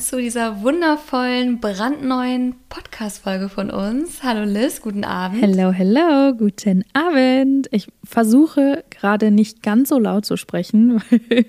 [0.00, 4.22] zu dieser wundervollen, brandneuen Podcast-Folge von uns.
[4.22, 5.40] Hallo Liz, guten Abend.
[5.40, 7.68] Hello, hello, guten Abend.
[7.70, 11.46] Ich versuche gerade nicht ganz so laut zu sprechen, weil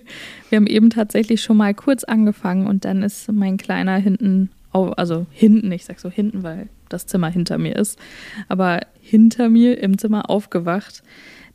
[0.49, 5.25] wir haben eben tatsächlich schon mal kurz angefangen und dann ist mein Kleiner hinten, also
[5.31, 7.99] hinten, ich sag so hinten, weil das Zimmer hinter mir ist,
[8.47, 11.03] aber hinter mir im Zimmer aufgewacht.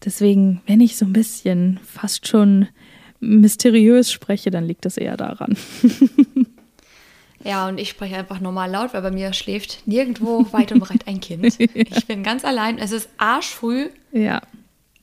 [0.05, 2.69] Deswegen, wenn ich so ein bisschen fast schon
[3.21, 5.57] mysteriös spreche, dann liegt das eher daran.
[7.45, 11.07] Ja, und ich spreche einfach normal laut, weil bei mir schläft nirgendwo weit und breit
[11.07, 11.59] ein Kind.
[11.59, 11.67] ja.
[11.75, 12.79] Ich bin ganz allein.
[12.79, 13.89] Es ist arschfrüh.
[14.13, 14.43] Ja.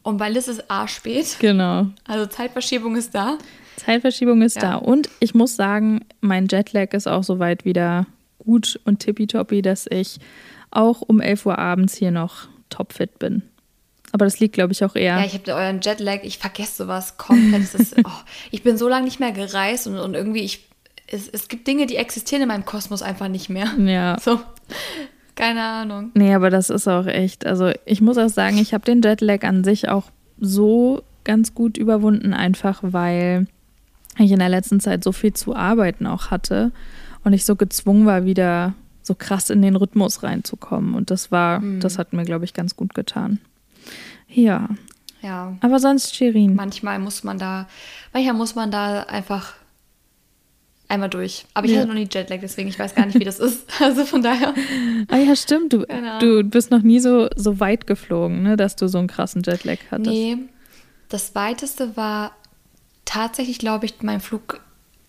[0.04, 1.38] Und bei Liz ist arschspät.
[1.40, 1.88] Genau.
[2.06, 3.38] Also Zeitverschiebung ist da.
[3.76, 4.62] Zeitverschiebung ist ja.
[4.62, 4.76] da.
[4.76, 8.06] Und ich muss sagen, mein Jetlag ist auch soweit wieder
[8.40, 10.20] gut und tippitoppi, dass ich
[10.72, 13.44] auch um 11 Uhr abends hier noch topfit bin.
[14.12, 15.20] Aber das liegt, glaube ich, auch eher.
[15.20, 17.74] Ja, ich habe euren Jetlag, ich vergesse sowas komplett.
[17.74, 18.10] Ist, oh,
[18.52, 20.69] ich bin so lange nicht mehr gereist und, und irgendwie, ich,
[21.12, 23.68] es, es gibt Dinge, die existieren in meinem Kosmos einfach nicht mehr.
[23.78, 24.18] Ja.
[24.30, 24.40] So.
[25.36, 26.12] Keine Ahnung.
[26.16, 27.46] Nee, aber das ist auch echt.
[27.46, 31.78] Also ich muss auch sagen, ich habe den Jetlag an sich auch so ganz gut
[31.78, 33.48] überwunden, einfach weil
[34.18, 36.74] ich in der letzten Zeit so viel zu arbeiten auch hatte
[37.24, 40.94] und ich so gezwungen war, wieder so krass in den Rhythmus reinzukommen.
[40.94, 41.80] Und das war, mhm.
[41.80, 43.40] das hat mir, glaube ich, ganz gut getan.
[44.28, 44.68] Ja.
[45.22, 45.56] Ja.
[45.62, 46.56] Aber sonst, Shirin.
[46.56, 47.68] Manchmal muss man da,
[48.12, 49.54] manchmal muss man da einfach
[50.90, 51.46] einmal durch.
[51.54, 51.80] Aber ich ja.
[51.80, 53.66] hatte noch nie Jetlag, deswegen ich weiß gar nicht, wie das ist.
[53.80, 54.54] Also von daher.
[55.08, 55.72] Ah ja, stimmt.
[55.72, 55.86] Du,
[56.20, 59.78] du bist noch nie so, so weit geflogen, ne, dass du so einen krassen Jetlag
[59.90, 60.10] hattest.
[60.10, 60.38] Nee.
[61.08, 62.34] Das weiteste war
[63.06, 64.60] tatsächlich, glaube ich, mein Flug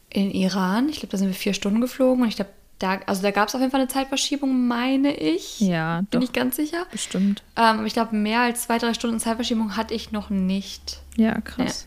[0.09, 0.89] in Iran.
[0.89, 3.49] Ich glaube, da sind wir vier Stunden geflogen und ich glaube, da, also da gab
[3.49, 5.61] es auf jeden Fall eine Zeitverschiebung, meine ich.
[5.61, 6.87] Ja, Bin doch, ich ganz sicher.
[6.91, 7.43] Bestimmt.
[7.57, 11.01] Ähm, aber ich glaube, mehr als zwei, drei Stunden Zeitverschiebung hatte ich noch nicht.
[11.17, 11.87] Ja, krass.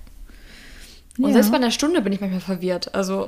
[1.17, 1.33] Und ja.
[1.33, 2.93] selbst bei einer Stunde bin ich manchmal verwirrt.
[2.95, 3.27] Also.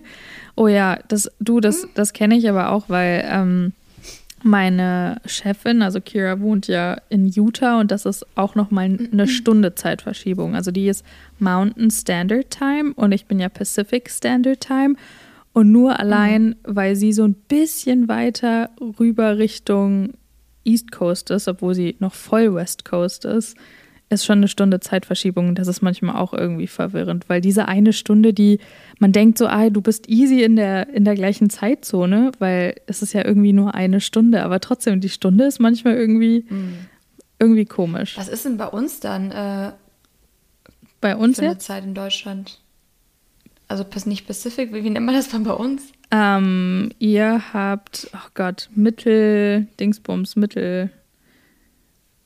[0.56, 1.90] oh ja, das, du, das, hm?
[1.94, 3.72] das kenne ich aber auch, weil ähm,
[4.42, 9.28] meine Chefin, also Kira, wohnt ja in Utah und das ist auch nochmal eine mhm.
[9.28, 10.54] Stunde Zeitverschiebung.
[10.54, 11.04] Also die ist
[11.38, 14.94] Mountain Standard Time und ich bin ja Pacific Standard Time.
[15.52, 16.56] Und nur allein, mhm.
[16.64, 20.12] weil sie so ein bisschen weiter rüber Richtung
[20.64, 23.56] East Coast ist, obwohl sie noch voll West Coast ist,
[24.10, 25.54] ist schon eine Stunde Zeitverschiebung.
[25.54, 28.58] Das ist manchmal auch irgendwie verwirrend, weil diese eine Stunde, die
[28.98, 33.02] man denkt so, ah, du bist easy in der, in der gleichen Zeitzone, weil es
[33.02, 36.74] ist ja irgendwie nur eine Stunde, aber trotzdem, die Stunde ist manchmal irgendwie, mhm.
[37.38, 38.16] irgendwie komisch.
[38.16, 39.30] Was ist denn bei uns dann?
[39.30, 39.72] Äh,
[41.00, 42.60] bei uns für eine Zeit in Deutschland?
[43.68, 45.82] Also nicht Pacific, wie, wie nennt man das dann bei uns?
[46.10, 50.90] Ähm, ihr habt, oh Gott, Mittel, Dingsbums, Mittel.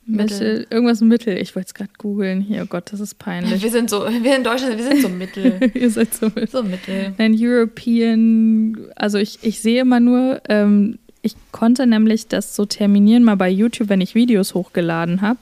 [0.05, 0.67] Mittel.
[0.71, 1.39] Irgendwas Mittel.
[1.39, 2.41] Ich wollte es gerade googeln.
[2.41, 3.63] Hier, oh Gott, das ist peinlich.
[3.63, 5.71] Wir sind so, wir in Deutschland, wir sind so Mittel.
[5.75, 6.49] Ihr seid so Mittel.
[6.49, 7.15] So Mittel.
[7.19, 13.23] Ein European, also ich, ich sehe immer nur, ähm, ich konnte nämlich das so terminieren
[13.23, 15.39] mal bei YouTube, wenn ich Videos hochgeladen habe.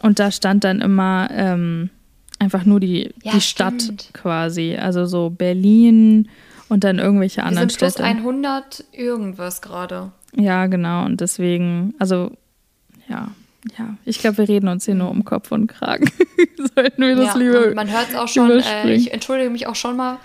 [0.00, 1.90] Und da stand dann immer, ähm,
[2.38, 4.76] einfach nur die, ja, die Stadt quasi.
[4.76, 6.28] Also so Berlin
[6.68, 8.08] und dann irgendwelche Wir anderen sind plus Städte.
[8.08, 10.12] 100 irgendwas gerade.
[10.34, 11.04] Ja, genau.
[11.04, 12.32] Und deswegen, also
[13.08, 13.28] ja,
[13.78, 16.10] ja, ich glaube, wir reden uns hier nur um Kopf und Kragen.
[16.74, 17.74] Sollten wir das ja, lieber.
[17.74, 18.50] Man hört es auch schon.
[18.50, 20.18] Äh, ich entschuldige mich auch schon mal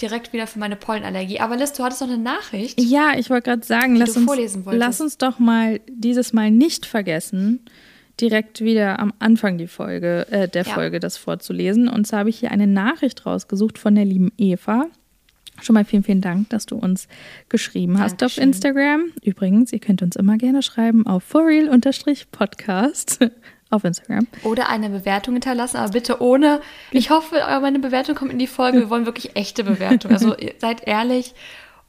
[0.00, 1.40] direkt wieder für meine Pollenallergie.
[1.40, 2.80] Aber Liz, du hattest noch eine Nachricht.
[2.80, 4.30] Ja, ich wollte gerade sagen, lass uns,
[4.66, 7.64] lass uns doch mal dieses Mal nicht vergessen,
[8.20, 10.72] direkt wieder am Anfang die Folge, äh, der ja.
[10.72, 11.88] Folge das vorzulesen.
[11.88, 14.86] Und zwar habe ich hier eine Nachricht rausgesucht von der lieben Eva.
[15.62, 17.08] Schon mal vielen, vielen Dank, dass du uns
[17.48, 18.42] geschrieben hast Dankeschön.
[18.42, 19.04] auf Instagram.
[19.22, 23.18] Übrigens, ihr könnt uns immer gerne schreiben auf forreal-podcast
[23.70, 24.26] auf Instagram.
[24.44, 26.60] Oder eine Bewertung hinterlassen, aber bitte ohne.
[26.90, 28.78] Ich hoffe, meine Bewertung kommt in die Folge.
[28.78, 30.12] Wir wollen wirklich echte Bewertung.
[30.12, 31.34] Also seid ehrlich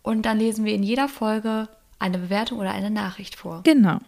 [0.02, 1.68] und dann lesen wir in jeder Folge
[2.00, 3.62] eine Bewertung oder eine Nachricht vor.
[3.64, 4.00] Genau.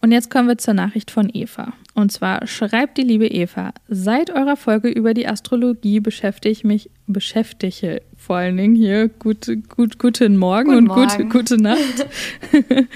[0.00, 1.72] Und jetzt kommen wir zur Nachricht von Eva.
[1.94, 6.90] Und zwar schreibt die liebe Eva, seit eurer Folge über die Astrologie beschäftige ich mich,
[7.06, 11.28] beschäftige vor allen Dingen hier, gut, gut, guten Morgen guten und Morgen.
[11.28, 12.06] Gute, gute Nacht,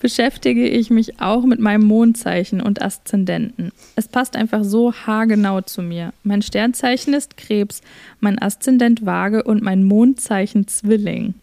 [0.00, 3.72] beschäftige ich mich auch mit meinem Mondzeichen und Aszendenten.
[3.96, 6.12] Es passt einfach so haargenau zu mir.
[6.22, 7.82] Mein Sternzeichen ist Krebs,
[8.20, 11.34] mein Aszendent Waage und mein Mondzeichen Zwilling.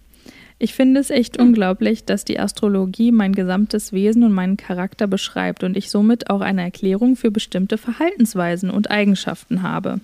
[0.64, 5.66] Ich finde es echt unglaublich, dass die Astrologie mein gesamtes Wesen und meinen Charakter beschreibt
[5.66, 10.00] und ich somit auch eine Erklärung für bestimmte Verhaltensweisen und Eigenschaften habe.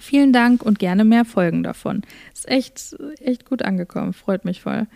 [0.00, 2.00] Vielen Dank und gerne mehr Folgen davon.
[2.32, 4.86] Ist echt, echt gut angekommen, freut mich voll.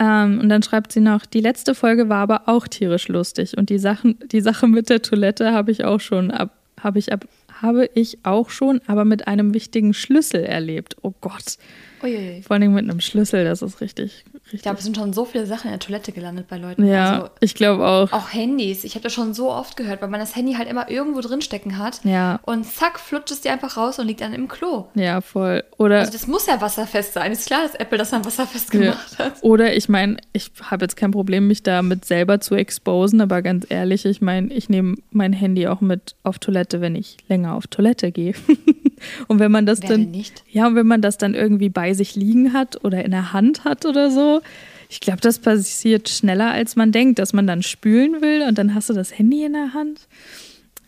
[0.00, 3.70] Ähm, und dann schreibt sie noch, die letzte Folge war aber auch tierisch lustig und
[3.70, 6.50] die, Sachen, die Sache mit der Toilette habe ich auch schon ab,
[6.82, 7.28] habe ich ab,
[7.62, 10.96] habe ich auch schon, aber mit einem wichtigen Schlüssel erlebt.
[11.02, 11.58] Oh Gott.
[12.02, 12.42] Uiuiui.
[12.42, 15.44] Vor allem mit einem Schlüssel, das ist richtig, Ich glaube, es sind schon so viele
[15.44, 16.86] Sachen in der Toilette gelandet bei Leuten.
[16.86, 18.12] ja, Also, ich glaube auch.
[18.12, 18.84] auch Handys.
[18.84, 21.42] Ich habe das schon so oft gehört, weil man das Handy halt immer irgendwo drin
[21.42, 22.00] stecken hat.
[22.04, 22.38] Ja.
[22.44, 24.86] Und zack, flutscht es dir einfach raus und liegt dann im Klo.
[24.94, 25.64] Ja, voll.
[25.78, 27.32] Oder, Also das muss ja wasserfest sein.
[27.32, 28.80] Ist klar, dass Apple das dann wasserfest ja.
[28.80, 29.42] gemacht hat.
[29.42, 33.66] oder ich meine, ich habe jetzt kein Problem, mich damit selber zu exposen, aber ganz
[33.68, 37.66] ehrlich, ich meine, ich nehme mein Handy auch mit auf Toilette, wenn ich länger auf
[37.66, 38.34] Toilette gehe.
[39.28, 40.24] und wenn man das Wer dann.
[40.50, 43.64] Ja, und wenn man das dann irgendwie bei sich liegen hat oder in der Hand
[43.64, 44.40] hat oder so,
[44.88, 48.74] ich glaube, das passiert schneller, als man denkt, dass man dann spülen will und dann
[48.74, 50.06] hast du das Handy in der Hand.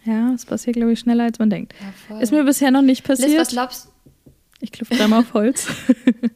[0.05, 1.75] Ja, das passiert, glaube ich, schneller, als man denkt.
[2.09, 2.21] Ja.
[2.21, 3.49] Ist mir bisher noch nicht Liz, was passiert.
[3.49, 3.89] glaubst,
[4.61, 5.69] ich klopfe dreimal auf Holz.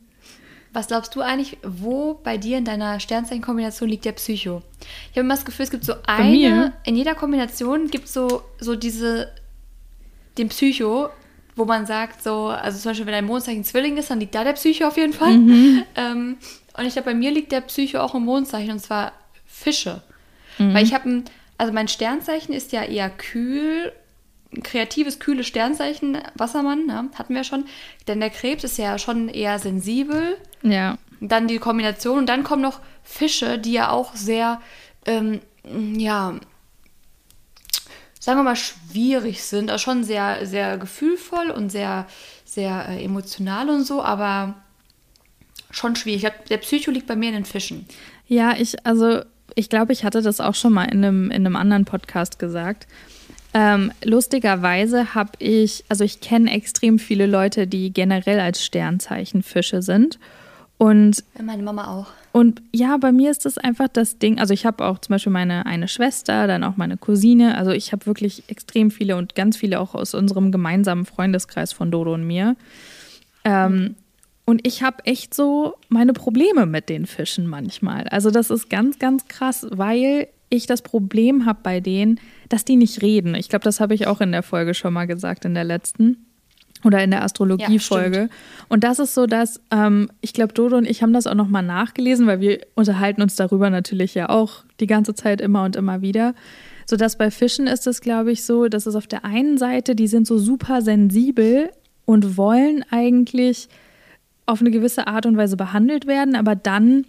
[0.73, 4.63] was glaubst du eigentlich, wo bei dir in deiner Sternzeichenkombination liegt der Psycho?
[5.11, 8.43] Ich habe immer das Gefühl, es gibt so eine, in jeder Kombination gibt es so,
[8.59, 9.33] so diese,
[10.39, 11.11] den Psycho,
[11.54, 14.44] wo man sagt, so, also zum Beispiel, wenn ein Mondzeichen Zwilling ist, dann liegt da
[14.44, 15.37] der Psycho auf jeden Fall.
[15.37, 15.84] Mhm.
[15.96, 16.37] Ähm,
[16.76, 19.12] und ich glaube, bei mir liegt der Psycho auch im Mondzeichen, und zwar
[19.46, 20.02] Fische.
[20.58, 20.75] Mhm.
[20.75, 21.25] Weil ich habe ein,
[21.58, 23.93] also mein Sternzeichen ist ja eher kühl,
[24.54, 27.10] ein kreatives, kühles Sternzeichen, Wassermann, ne?
[27.14, 27.64] hatten wir schon.
[28.06, 30.37] Denn der Krebs ist ja schon eher sensibel.
[30.62, 30.99] ja.
[31.25, 34.60] Dann die Kombination und dann kommen noch Fische, die ja auch sehr,
[35.06, 35.40] ähm,
[35.96, 36.34] ja,
[38.23, 39.69] sagen wir mal, schwierig sind.
[39.69, 42.07] Also schon sehr, sehr gefühlvoll und sehr,
[42.45, 44.55] sehr äh, emotional und so, aber
[45.73, 46.23] schon schwierig.
[46.23, 47.85] Ich glaube, der Psycho liegt bei mir in den Fischen.
[48.29, 49.23] Ja, ich, also
[49.57, 52.87] ich glaube, ich hatte das auch schon mal in einem, in einem anderen Podcast gesagt.
[53.55, 59.83] Ähm, lustigerweise habe ich, also ich kenne extrem viele Leute, die generell als Sternzeichen Fische
[59.83, 60.21] sind.
[60.79, 62.07] Und Meine Mama auch.
[62.32, 64.38] Und ja, bei mir ist das einfach das Ding.
[64.38, 67.56] Also ich habe auch zum Beispiel meine eine Schwester, dann auch meine Cousine.
[67.56, 71.90] Also ich habe wirklich extrem viele und ganz viele auch aus unserem gemeinsamen Freundeskreis von
[71.90, 72.56] Dodo und mir.
[73.44, 73.96] Ähm,
[74.46, 78.08] und ich habe echt so meine Probleme mit den Fischen manchmal.
[78.08, 82.19] Also das ist ganz, ganz krass, weil ich das Problem habe bei denen,
[82.49, 83.35] dass die nicht reden.
[83.35, 86.26] Ich glaube, das habe ich auch in der Folge schon mal gesagt, in der letzten.
[86.84, 88.29] Oder in der Astrologie-Folge.
[88.69, 91.62] und das ist so, dass ähm, ich glaube, Dodo und ich haben das auch nochmal
[91.62, 96.02] nachgelesen, weil wir unterhalten uns darüber natürlich ja auch die ganze Zeit immer und immer
[96.02, 96.34] wieder.
[96.87, 99.94] So dass bei Fischen ist es, glaube ich, so, dass es auf der einen Seite,
[99.94, 101.70] die sind so super sensibel
[102.05, 103.69] und wollen eigentlich
[104.46, 107.05] auf eine gewisse Art und Weise behandelt werden, aber dann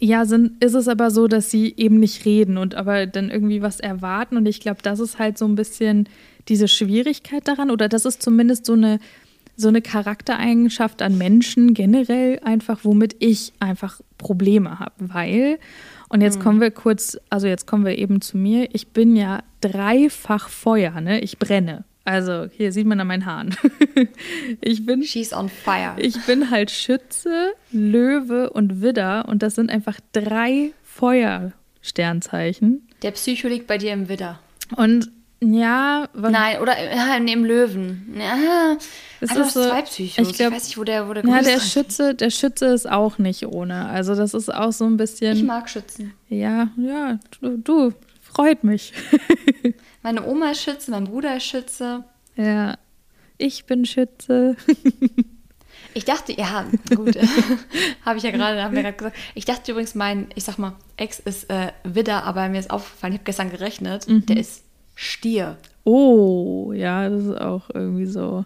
[0.00, 3.62] ja, sind, ist es aber so, dass sie eben nicht reden und aber dann irgendwie
[3.62, 4.36] was erwarten.
[4.36, 6.08] Und ich glaube, das ist halt so ein bisschen
[6.48, 8.98] diese Schwierigkeit daran, oder das ist zumindest so eine,
[9.56, 14.94] so eine Charaktereigenschaft an Menschen generell einfach, womit ich einfach Probleme habe.
[14.98, 15.58] Weil,
[16.08, 19.42] und jetzt kommen wir kurz, also jetzt kommen wir eben zu mir, ich bin ja
[19.60, 21.20] dreifach Feuer, ne?
[21.20, 21.84] Ich brenne.
[22.04, 23.56] Also hier sieht man an meinen Haaren.
[24.60, 25.94] ich bin She's on fire.
[25.96, 32.86] ich bin halt Schütze, Löwe und Widder und das sind einfach drei Feuersternzeichen.
[33.02, 34.38] Der Psycho liegt bei dir im Widder.
[34.76, 35.10] Und
[35.52, 38.14] ja, Nein, oder äh, im Löwen.
[38.18, 38.76] Ja,
[39.20, 40.28] Es also ist das so- zwei Psychos.
[40.30, 41.72] ich glaub- ich weiß nicht, wo der, wo der ja, der ist.
[41.72, 43.86] Schütze, der Schütze ist auch nicht ohne.
[43.86, 45.46] Also das ist auch so ein Ich bisschen.
[45.46, 46.14] mag Schützen.
[46.28, 48.92] Ja, ja, du, du freut mich.
[50.02, 52.04] Meine Oma ist Schütze, mein Bruder ist Schütze.
[52.36, 52.76] ja,
[53.38, 54.56] ich bin Schütze.
[55.96, 56.64] Ich dachte, ja,
[56.96, 57.16] gut,
[58.04, 59.16] habe ich ja gerade, haben wir gerade gesagt.
[59.36, 63.12] Ich dachte übrigens, mein, ich sag mal, Ex ist äh, Widder, aber mir ist aufgefallen,
[63.12, 64.26] ich habe gestern gerechnet, Mhm.
[64.26, 64.63] der ist
[64.94, 65.56] Stier.
[65.84, 68.44] Oh, ja, das ist auch irgendwie so.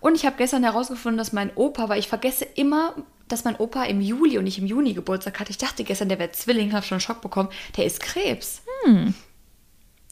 [0.00, 2.94] Und ich habe gestern herausgefunden, dass mein Opa, weil ich vergesse immer,
[3.28, 5.48] dass mein Opa im Juli und nicht im Juni Geburtstag hat.
[5.48, 7.48] Ich dachte gestern, der wäre Zwilling, habe schon einen Schock bekommen.
[7.76, 8.60] Der ist Krebs.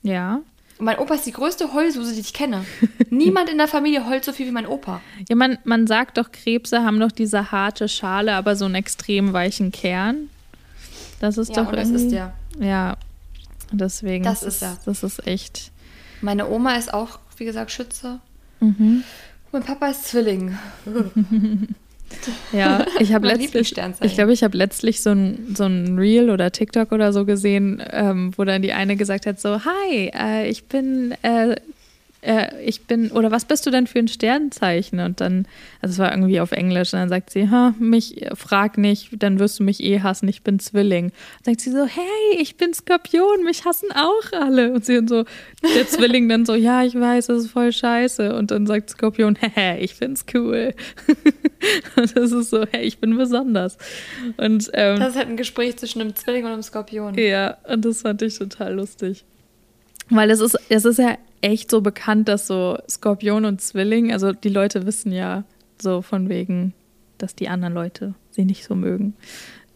[0.03, 0.41] Ja.
[0.79, 2.65] Und mein Opa ist die größte Heulsuse, die ich kenne.
[3.11, 5.01] Niemand in der Familie heult so viel wie mein Opa.
[5.29, 9.33] Ja, man, man sagt doch, Krebse haben doch diese harte Schale, aber so einen extrem
[9.35, 10.31] weichen Kern.
[11.21, 12.05] Das ist Ja, doch und das irgendwie.
[12.07, 12.33] ist der.
[12.59, 12.97] Ja,
[13.71, 14.25] deswegen.
[14.25, 14.79] Das das ist er.
[14.87, 15.71] Das ist echt.
[16.23, 18.21] Meine Oma ist auch, wie gesagt, Schütze.
[18.61, 19.05] Mhm.
[19.50, 20.57] Mein Papa ist Zwilling.
[22.52, 26.52] Ja, ich habe letztlich, ich glaube, ich habe letztlich so ein, so ein Reel oder
[26.52, 30.64] TikTok oder so gesehen, ähm, wo dann die eine gesagt hat so, hi, äh, ich
[30.64, 31.57] bin, äh,
[32.23, 35.00] äh, ich bin, oder was bist du denn für ein Sternzeichen?
[35.00, 35.47] Und dann,
[35.81, 39.38] also es war irgendwie auf Englisch, und dann sagt sie, ha, mich, frag nicht, dann
[39.38, 41.11] wirst du mich eh hassen, ich bin Zwilling.
[41.45, 44.73] Dann sagt sie so, hey, ich bin Skorpion, mich hassen auch alle.
[44.73, 45.25] Und sie und so,
[45.75, 48.35] der Zwilling dann so, ja, ich weiß, das ist voll scheiße.
[48.35, 50.75] Und dann sagt Skorpion, hä, ich find's cool.
[51.97, 53.79] Und das ist so, hey, ich bin besonders.
[54.37, 57.14] Und ähm, Das ist halt ein Gespräch zwischen einem Zwilling und einem Skorpion.
[57.14, 59.25] ja, und das fand ich total lustig.
[60.11, 64.33] Weil es ist, es ist ja echt so bekannt, dass so Skorpion und Zwilling, also
[64.33, 65.45] die Leute wissen ja
[65.81, 66.73] so von wegen,
[67.19, 69.15] dass die anderen Leute sie nicht so mögen.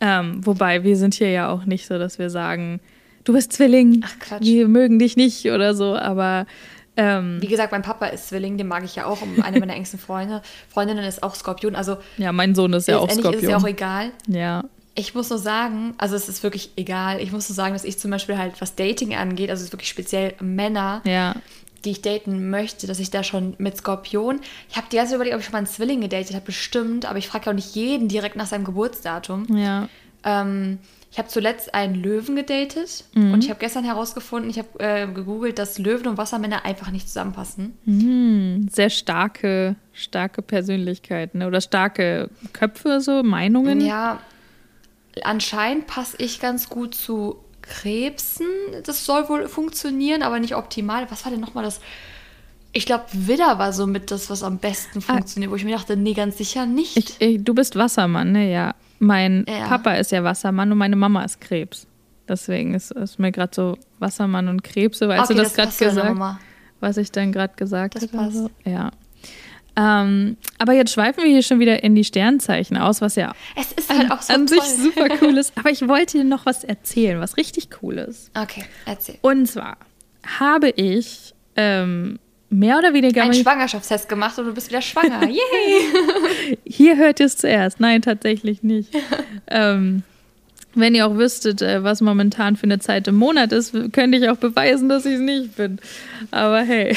[0.01, 2.81] Ähm, wobei wir sind hier ja auch nicht so, dass wir sagen,
[3.25, 6.47] du bist Zwilling, Ach, wir mögen dich nicht oder so, aber
[6.97, 9.21] ähm, Wie gesagt, mein Papa ist Zwilling, den mag ich ja auch.
[9.21, 11.77] Und eine meiner engsten Freunde, Freundinnen ist auch Skorpion.
[11.77, 13.77] Also ja, mein Sohn ist ja auch letztendlich ist es ja auch Skorpion.
[13.77, 14.13] egal.
[14.29, 14.65] Ja,
[14.97, 17.21] Ich muss nur sagen, also es ist wirklich egal.
[17.21, 19.73] Ich muss nur sagen, dass ich zum Beispiel halt, was Dating angeht, also es ist
[19.73, 21.35] wirklich speziell Männer, ja,
[21.85, 24.41] die ich daten möchte, dass ich da schon mit Skorpion.
[24.69, 27.05] Ich habe die ganze Zeit überlegt, ob ich schon mal einen Zwilling gedatet habe, bestimmt,
[27.07, 29.57] aber ich frage ja auch nicht jeden direkt nach seinem Geburtsdatum.
[29.57, 29.89] ja.
[30.25, 30.79] Ähm,
[31.13, 33.33] ich habe zuletzt einen Löwen gedatet Mhm.
[33.33, 37.07] und ich habe gestern herausgefunden, ich habe äh, gegoogelt, dass Löwen und Wassermänner einfach nicht
[37.09, 37.75] zusammenpassen.
[37.87, 41.47] Hm, sehr starke, starke Persönlichkeiten ne?
[41.47, 43.81] oder starke Köpfe, so Meinungen.
[43.81, 44.19] Ja,
[45.25, 48.47] anscheinend passe ich ganz gut zu Krebsen.
[48.85, 51.11] Das soll wohl funktionieren, aber nicht optimal.
[51.11, 51.81] Was war denn nochmal das?
[52.73, 55.97] Ich glaube, Widder war so mit das, was am besten funktioniert, wo ich mir dachte,
[55.97, 56.97] nee, ganz sicher nicht.
[56.97, 57.01] Ah.
[57.01, 58.53] Ich, ich, du bist Wassermann, ne?
[58.53, 58.75] Ja.
[58.99, 59.67] Mein Ja.
[59.69, 61.87] Papa ist ja Wassermann und meine Mama ist Krebs.
[62.29, 65.91] Deswegen ist, ist mir gerade so Wassermann und Krebse, weißt Okay, du das, das gerade
[65.91, 66.41] gesagt,
[66.81, 68.51] was ich dann gerade gesagt habe?
[68.65, 68.91] Ja.
[69.77, 73.73] Ähm, aber jetzt schweifen wir hier schon wieder in die Sternzeichen aus, was ja es
[73.73, 74.61] ist halt auch so an toll.
[74.61, 75.53] sich super cool ist.
[75.57, 78.31] Aber ich wollte dir noch was erzählen, was richtig cool ist.
[78.35, 79.19] Okay, erzähl.
[79.21, 79.77] Und zwar
[80.39, 82.19] habe ich ähm,
[82.49, 85.25] mehr oder weniger Einen Schwangerschaftstest gemacht und du bist wieder schwanger.
[85.29, 86.59] Yay!
[86.65, 87.79] Hier hört ihr es zuerst.
[87.79, 88.91] Nein, tatsächlich nicht.
[89.47, 90.03] ähm,
[90.75, 94.29] wenn ihr auch wüsstet, äh, was momentan für eine Zeit im Monat ist, könnte ich
[94.29, 95.81] auch beweisen, dass ich es nicht bin.
[96.31, 96.97] Aber hey.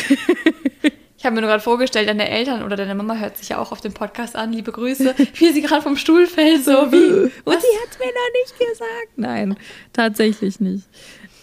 [1.19, 3.73] Ich habe mir nur gerade vorgestellt, deine Eltern oder deine Mama hört sich ja auch
[3.73, 4.53] auf den Podcast an.
[4.53, 7.23] Liebe Grüße, wie sie gerade vom Stuhl fällt, so wie.
[7.43, 9.09] Und sie hat es mir noch nicht gesagt.
[9.17, 9.57] Nein,
[9.91, 10.87] tatsächlich nicht.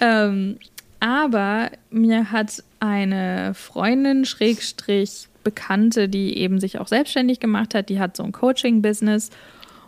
[0.01, 0.57] Ähm,
[0.99, 8.01] aber mir hat eine Freundin, Schrägstrich, Bekannte, die eben sich auch selbstständig gemacht hat, die
[8.01, 9.29] hat so ein Coaching-Business.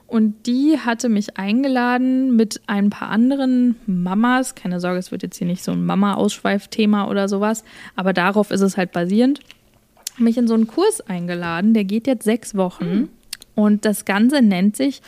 [0.07, 4.55] Und die hatte mich eingeladen mit ein paar anderen Mamas.
[4.55, 7.65] Keine Sorge, es wird jetzt hier nicht so ein Mama-Ausschweifthema oder sowas,
[7.97, 9.41] aber darauf ist es halt basierend
[10.21, 13.09] mich in so einen Kurs eingeladen, der geht jetzt sechs Wochen
[13.55, 15.01] und das Ganze nennt sich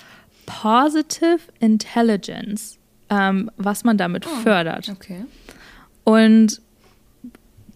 [0.46, 4.88] Positive Intelligence, ähm, was man damit fördert.
[4.88, 5.24] Okay.
[6.04, 6.60] Und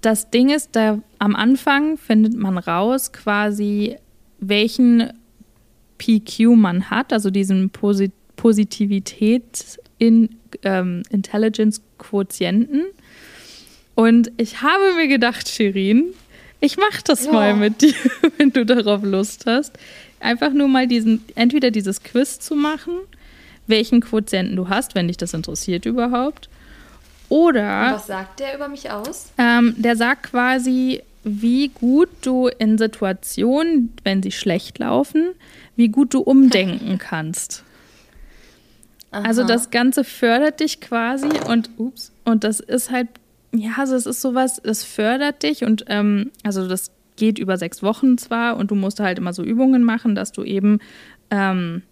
[0.00, 3.96] das Ding ist, da am Anfang findet man raus, quasi
[4.40, 5.12] welchen
[5.98, 10.28] PQ man hat, also diesen Posi Positivität in
[10.64, 12.82] ähm, Intelligence Quotienten.
[13.94, 16.12] Und ich habe mir gedacht, Shirin,
[16.64, 17.32] ich mache das Ja.
[17.32, 17.94] mal mit dir,
[18.38, 19.72] wenn du darauf Lust hast.
[20.20, 22.94] Einfach nur mal diesen, entweder dieses Quiz zu machen,
[23.66, 26.48] welchen Quotienten du hast, wenn dich das interessiert überhaupt.
[27.28, 29.30] Oder Was sagt der über mich aus?
[29.38, 35.28] ähm, der sagt quasi, wie gut du in Situationen, wenn sie schlecht laufen,
[35.76, 37.64] wie gut du umdenken kannst.
[39.10, 39.48] Also Aha.
[39.48, 43.08] das Ganze fördert dich quasi und ups, und das ist halt,
[43.54, 47.82] ja, also es ist sowas, es fördert dich und ähm, also das geht über sechs
[47.82, 50.80] Wochen zwar und du musst halt immer so Übungen machen, dass du eben
[51.30, 51.82] ähm,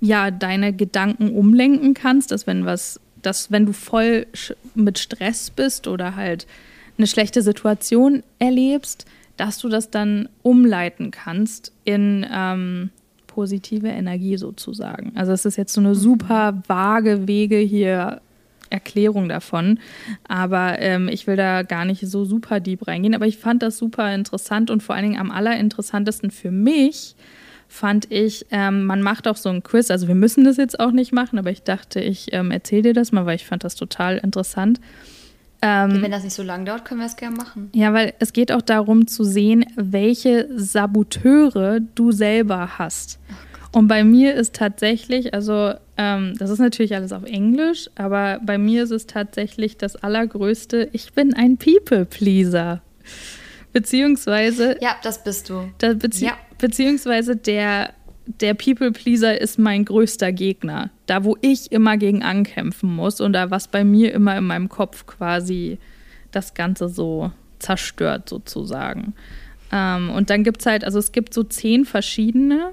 [0.00, 4.26] ja deine Gedanken umlenken kannst, dass wenn was, dass wenn du voll
[4.74, 6.46] mit Stress bist oder halt
[6.98, 12.90] eine schlechte Situation erlebst, dass du das dann umleiten kannst in ähm,
[13.26, 15.12] positive Energie sozusagen.
[15.14, 18.20] Also es ist jetzt so eine super vage Wege hier
[18.70, 19.78] Erklärung davon,
[20.28, 23.14] aber ähm, ich will da gar nicht so super deep reingehen.
[23.14, 27.14] Aber ich fand das super interessant und vor allen Dingen am allerinteressantesten für mich
[27.68, 29.90] fand ich, ähm, man macht auch so ein Quiz.
[29.90, 32.94] Also wir müssen das jetzt auch nicht machen, aber ich dachte, ich ähm, erzähle dir
[32.94, 34.80] das mal, weil ich fand das total interessant.
[35.62, 37.70] Ähm, Wenn das nicht so lang dauert, können wir es gerne machen.
[37.72, 43.18] ja, weil es geht auch darum zu sehen, welche Saboteure du selber hast.
[43.72, 48.58] Und bei mir ist tatsächlich, also ähm, das ist natürlich alles auf Englisch, aber bei
[48.58, 52.82] mir ist es tatsächlich das Allergrößte, ich bin ein People-Pleaser.
[53.72, 55.68] Beziehungsweise Ja, das bist du.
[55.78, 56.38] da bezie Ja.
[56.58, 57.92] Beziehungsweise der,
[58.26, 60.90] der People-Pleaser ist mein größter Gegner.
[61.04, 64.70] Da, wo ich immer gegen ankämpfen muss und da, was bei mir immer in meinem
[64.70, 65.78] Kopf quasi
[66.30, 69.14] das Ganze so zerstört, sozusagen.
[69.70, 72.72] Ähm, und dann gibt es halt, also es gibt so zehn verschiedene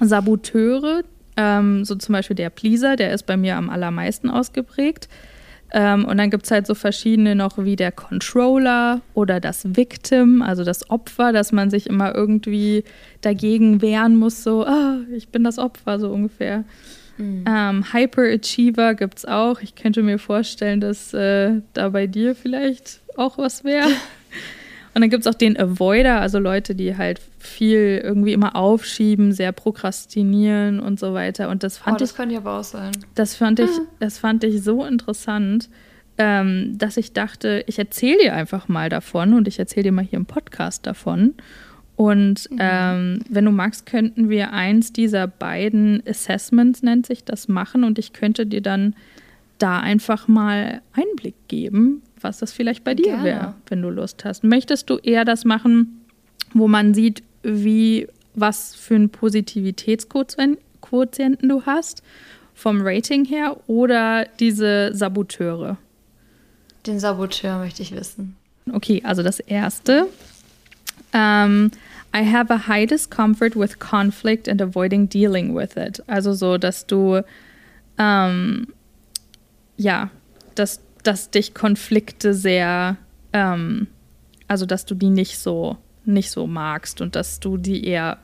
[0.00, 1.02] Saboteure.
[1.36, 5.08] Ähm, so zum Beispiel der Pleaser, der ist bei mir am allermeisten ausgeprägt.
[5.72, 10.40] Ähm, und dann gibt es halt so verschiedene noch wie der Controller oder das Victim,
[10.40, 12.84] also das Opfer, dass man sich immer irgendwie
[13.22, 16.62] dagegen wehren muss, so, ah, ich bin das Opfer, so ungefähr.
[17.16, 17.44] Mhm.
[17.48, 19.60] Ähm, Hyperachiever gibt es auch.
[19.60, 23.88] Ich könnte mir vorstellen, dass äh, da bei dir vielleicht auch was wäre.
[24.94, 29.32] Und dann gibt es auch den Avoider, also Leute, die halt viel irgendwie immer aufschieben,
[29.32, 31.48] sehr prokrastinieren und so weiter.
[31.48, 32.16] Und das fand oh, das ich.
[32.16, 32.92] könnte aber auch sein.
[33.16, 35.68] Das fand ich, das fand ich so interessant,
[36.16, 40.04] ähm, dass ich dachte, ich erzähle dir einfach mal davon und ich erzähle dir mal
[40.04, 41.34] hier im Podcast davon.
[41.96, 42.58] Und mhm.
[42.60, 47.98] ähm, wenn du magst, könnten wir eins dieser beiden Assessments, nennt sich das, machen und
[47.98, 48.94] ich könnte dir dann
[49.58, 54.42] da einfach mal Einblick geben, was das vielleicht bei dir wäre, wenn du Lust hast.
[54.42, 56.00] Möchtest du eher das machen,
[56.52, 62.02] wo man sieht, wie was für einen Positivitätsquotienten du hast
[62.54, 65.76] vom Rating her oder diese Saboteure?
[66.86, 68.34] Den Saboteur möchte ich wissen.
[68.72, 70.06] Okay, also das erste.
[71.12, 71.70] Um, ähm,
[72.16, 76.00] I have a high discomfort with conflict and avoiding dealing with it.
[76.06, 77.22] Also so, dass du
[77.98, 78.68] ähm,
[79.76, 80.10] ja,
[80.54, 82.96] dass, dass dich Konflikte sehr,
[83.32, 83.86] ähm,
[84.48, 88.18] also dass du die nicht so, nicht so magst und dass du die eher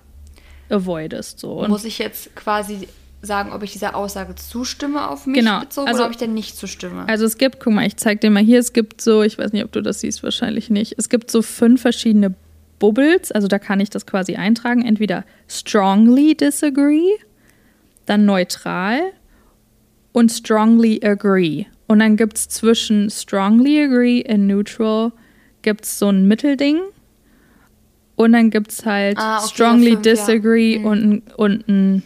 [0.69, 1.39] avoidest.
[1.39, 1.67] So.
[1.69, 2.89] Muss ich jetzt quasi
[3.23, 5.61] sagen, ob ich dieser Aussage zustimme auf mich genau.
[5.61, 7.07] bezogen also, oder ob ich denn nicht zustimme.
[7.07, 9.53] Also es gibt, guck mal, ich zeig dir mal hier, es gibt so, ich weiß
[9.53, 10.95] nicht, ob du das siehst, wahrscheinlich nicht.
[10.97, 12.35] Es gibt so fünf verschiedene
[12.79, 14.83] Bubbles, also da kann ich das quasi eintragen.
[14.83, 17.11] Entweder strongly disagree,
[18.07, 19.01] dann neutral
[20.13, 21.67] und strongly agree.
[21.91, 25.11] Und dann gibt es zwischen strongly agree und neutral
[25.63, 26.79] gibt es so ein Mittelding.
[28.15, 30.89] Und dann gibt es halt ah, okay, strongly fünf, disagree ja.
[30.89, 32.05] und, und ein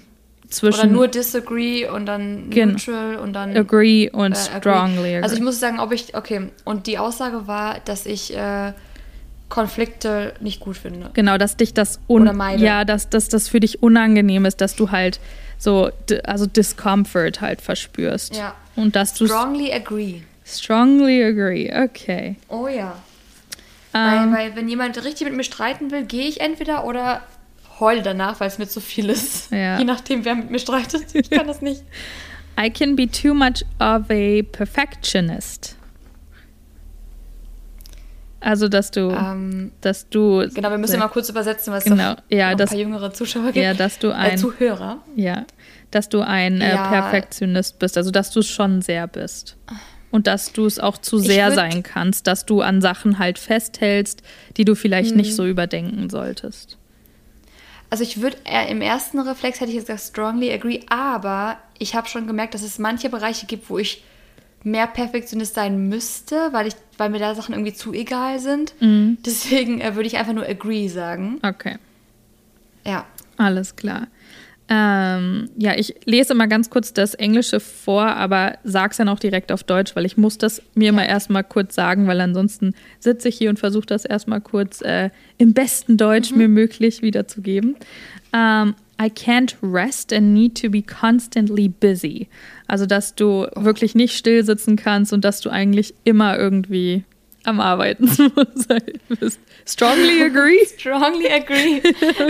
[0.48, 0.80] zwischen.
[0.80, 3.54] Oder nur disagree und dann neutral und dann.
[3.54, 5.22] Agree und äh, strongly agree.
[5.22, 6.16] Also ich muss sagen, ob ich.
[6.16, 8.34] Okay, und die Aussage war, dass ich.
[8.34, 8.72] Äh,
[9.50, 11.10] Konflikte nicht gut finde.
[11.12, 12.26] Genau, dass dich das un
[12.56, 15.20] ja, dass, dass das für dich unangenehm ist, dass du halt
[15.58, 15.90] so
[16.24, 18.34] also Discomfort halt verspürst.
[18.34, 18.54] Ja.
[18.76, 20.22] Und dass du strongly agree.
[20.44, 21.72] Strongly agree.
[21.72, 22.36] Okay.
[22.48, 22.96] Oh ja.
[23.94, 27.22] Ähm, weil, weil wenn jemand richtig mit mir streiten will, gehe ich entweder oder
[27.80, 29.50] heule danach, weil es mir zu viel ist.
[29.50, 29.78] Ja.
[29.78, 31.14] Je nachdem, wer mit mir streitet.
[31.14, 31.82] Ich kann das nicht.
[32.60, 35.76] I can be too much of a perfectionist.
[38.40, 40.46] Also, dass du, ähm, dass du.
[40.52, 43.56] Genau, wir müssen ja mal kurz übersetzen, was genau, ja, ein paar jüngere Zuschauer gibt.
[43.56, 44.32] Ja, dass du äh, ein.
[44.32, 44.98] Äh, Zuhörer.
[45.16, 45.46] Ja,
[45.94, 46.88] dass du ein äh, ja.
[46.88, 47.96] Perfektionist bist.
[47.96, 49.56] Also, dass du es schon sehr bist.
[50.10, 54.22] Und dass du es auch zu sehr sein kannst, dass du an Sachen halt festhältst,
[54.56, 55.16] die du vielleicht hm.
[55.16, 56.78] nicht so überdenken solltest.
[57.90, 58.36] Also ich würde
[58.70, 62.62] im ersten Reflex hätte ich jetzt gesagt strongly agree, aber ich habe schon gemerkt, dass
[62.62, 64.02] es manche Bereiche gibt, wo ich
[64.64, 68.74] mehr Perfektionist sein müsste, weil, ich, weil mir da Sachen irgendwie zu egal sind.
[68.80, 69.18] Mhm.
[69.24, 71.38] Deswegen äh, würde ich einfach nur agree sagen.
[71.42, 71.76] Okay.
[72.84, 73.04] Ja.
[73.36, 74.08] Alles klar.
[74.68, 79.52] Ähm, ja, ich lese mal ganz kurz das Englische vor, aber sag's dann auch direkt
[79.52, 80.92] auf Deutsch, weil ich muss das mir ja.
[80.92, 85.10] mal erstmal kurz sagen, weil ansonsten sitze ich hier und versuche das erstmal kurz äh,
[85.36, 86.38] im besten Deutsch mhm.
[86.38, 87.76] mir möglich wiederzugeben.
[88.32, 92.28] Ähm, I can't rest and need to be constantly busy.
[92.66, 93.64] Also, dass du oh.
[93.64, 97.04] wirklich nicht still sitzen kannst und dass du eigentlich immer irgendwie
[97.44, 98.06] am Arbeiten
[99.20, 99.40] bist.
[99.66, 100.64] Strongly agree?
[100.78, 101.82] Strongly agree.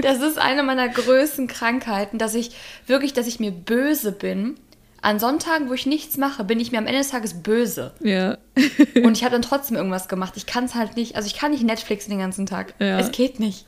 [0.02, 2.52] Das ist eine meiner größten Krankheiten, dass ich
[2.86, 4.56] wirklich, dass ich mir böse bin.
[5.00, 7.92] An Sonntagen, wo ich nichts mache, bin ich mir am Ende des Tages böse.
[8.00, 8.38] Ja.
[8.94, 10.32] Und ich habe dann trotzdem irgendwas gemacht.
[10.36, 12.72] Ich kann es halt nicht, also ich kann nicht Netflixen den ganzen Tag.
[12.78, 12.98] Ja.
[12.98, 13.66] Es geht nicht.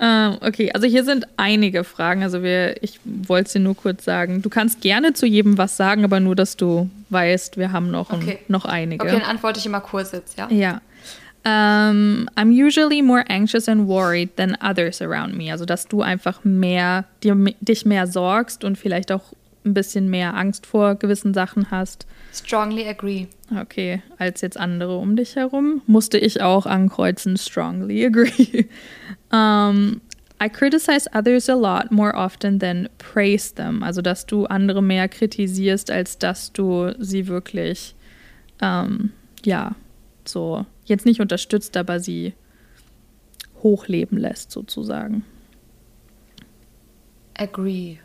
[0.00, 2.22] Ähm, okay, also hier sind einige Fragen.
[2.22, 4.42] Also wir, ich wollte es dir nur kurz sagen.
[4.42, 8.12] Du kannst gerne zu jedem was sagen, aber nur, dass du weißt, wir haben noch,
[8.12, 8.38] okay.
[8.40, 9.04] ein, noch einige.
[9.04, 10.48] Okay, dann antworte ich immer kurz jetzt, ja?
[10.50, 10.80] Ja.
[11.44, 15.50] Um, ähm, I'm usually more anxious and worried than others around me.
[15.50, 19.32] Also, dass du einfach mehr, dir, dich mehr sorgst und vielleicht auch
[19.64, 22.06] ein bisschen mehr Angst vor gewissen Sachen hast.
[22.32, 23.26] Strongly agree.
[23.58, 28.66] Okay, als jetzt andere um dich herum, musste ich auch ankreuzen, strongly agree.
[29.32, 30.00] um,
[30.40, 33.82] I criticize others a lot more often than praise them.
[33.82, 37.94] Also, dass du andere mehr kritisierst, als dass du sie wirklich,
[38.60, 39.12] ähm,
[39.44, 39.74] ja,
[40.24, 42.34] so, jetzt nicht unterstützt, aber sie
[43.62, 45.24] hochleben lässt, sozusagen.
[47.34, 47.98] Agree.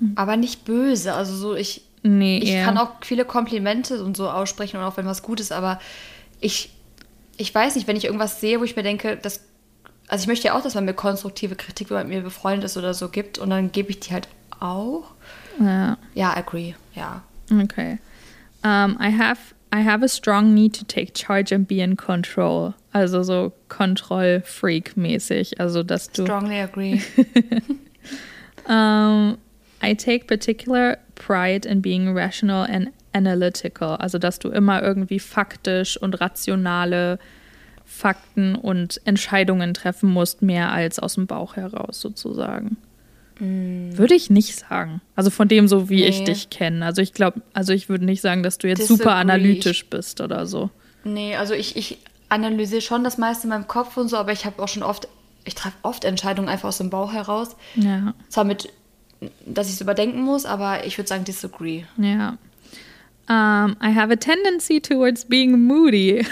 [0.00, 0.12] Mhm.
[0.16, 1.14] Aber nicht böse.
[1.14, 5.06] Also so, ich, nee, ich kann auch viele Komplimente und so aussprechen und auch wenn
[5.06, 5.80] was gut ist, aber
[6.40, 6.70] ich,
[7.36, 9.40] ich weiß nicht, wenn ich irgendwas sehe, wo ich mir denke, das,
[10.06, 12.64] also ich möchte ja auch, dass man mir konstruktive Kritik, wenn man mit mir befreundet
[12.64, 14.28] ist oder so gibt und dann gebe ich die halt
[14.60, 15.04] auch.
[15.58, 15.98] Ja.
[16.14, 17.22] Ja, agree, ja.
[17.50, 17.98] Okay.
[18.62, 22.74] Um, I have I have a strong need to take charge and be in control.
[22.92, 25.58] Also so Kontrollfreak-mäßig.
[25.58, 26.22] Also dass du.
[26.22, 27.00] Strongly agree.
[28.68, 29.36] um,
[29.88, 33.96] I take particular pride in being rational and analytical.
[33.96, 37.18] Also, dass du immer irgendwie faktisch und rationale
[37.84, 42.76] Fakten und Entscheidungen treffen musst, mehr als aus dem Bauch heraus sozusagen.
[43.38, 45.00] Würde ich nicht sagen.
[45.16, 46.24] Also von dem so, wie ich Nee.
[46.26, 46.84] dich kenne.
[46.86, 49.02] Also ich glaube, also ich würde nicht sagen, dass du jetzt Disagree.
[49.02, 50.70] super analytisch bist oder so.
[51.02, 54.46] Nee, also ich, ich analysiere schon das meiste in meinem Kopf und so, aber ich
[54.46, 55.08] habe auch schon oft,
[55.44, 57.56] ich treffe oft Entscheidungen einfach aus dem Bauch heraus.
[57.74, 58.68] Ja, Zwar mit,
[59.46, 61.84] dass ich es überdenken muss, aber ich würde sagen, disagree.
[61.98, 62.36] ja.
[63.26, 66.26] Um, I have a tendency towards being moody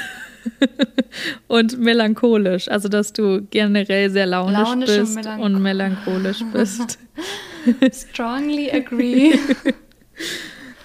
[1.48, 2.68] und melancholisch.
[2.68, 6.98] Also dass du generell sehr launisch, Launisch und bist melanchol- und melancholisch bist.
[7.92, 9.32] Strongly agree.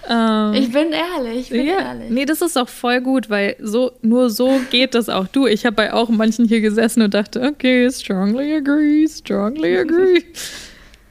[0.09, 2.09] Ähm, ich bin ehrlich, ich bin ja, ehrlich.
[2.09, 5.27] nee, das ist auch voll gut, weil so nur so geht das auch.
[5.27, 10.23] Du, ich habe bei auch manchen hier gesessen und dachte, okay, strongly agree, strongly agree.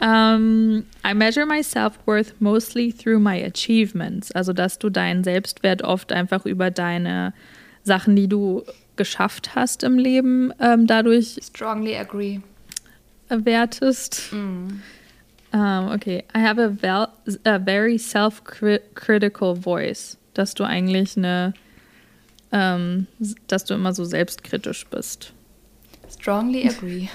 [0.00, 4.30] Um, I measure my self-worth mostly through my achievements.
[4.32, 7.32] Also, dass du deinen Selbstwert oft einfach über deine
[7.82, 8.64] Sachen, die du
[8.96, 12.40] geschafft hast im Leben, ähm, dadurch Strongly agree.
[13.28, 14.32] wertest.
[14.32, 14.82] Um,
[15.90, 17.08] okay, I have a,
[17.44, 21.54] a very self-critical voice, dass du eigentlich eine,
[22.52, 23.06] ähm,
[23.46, 25.32] dass du immer so selbstkritisch bist.
[26.10, 27.08] Strongly agree.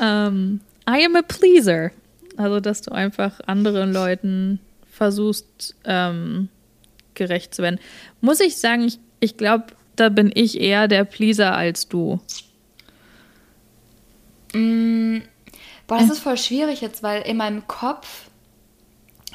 [0.00, 1.90] Um, I am a pleaser,
[2.36, 6.48] also dass du einfach anderen Leuten versuchst ähm,
[7.14, 7.78] gerecht zu werden.
[8.20, 12.20] Muss ich sagen, ich, ich glaube, da bin ich eher der Pleaser als du.
[14.54, 15.18] Mm,
[15.86, 18.30] boah, das ist voll schwierig jetzt, weil in meinem Kopf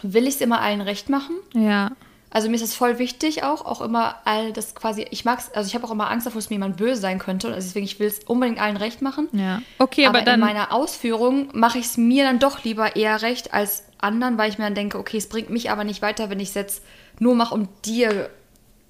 [0.01, 1.35] will ich es immer allen recht machen.
[1.53, 1.91] Ja,
[2.33, 5.67] Also mir ist das voll wichtig auch, auch immer all das quasi, ich mag's, also
[5.67, 7.47] ich habe auch immer Angst davor, dass mir jemand böse sein könnte.
[7.53, 9.29] Also deswegen, ich will es unbedingt allen recht machen.
[9.33, 9.61] ja.
[9.77, 10.39] Okay, aber, aber dann.
[10.39, 14.49] in meiner Ausführung mache ich es mir dann doch lieber eher recht als anderen, weil
[14.49, 16.83] ich mir dann denke, okay, es bringt mich aber nicht weiter, wenn ich es jetzt
[17.19, 18.31] nur mache, um dir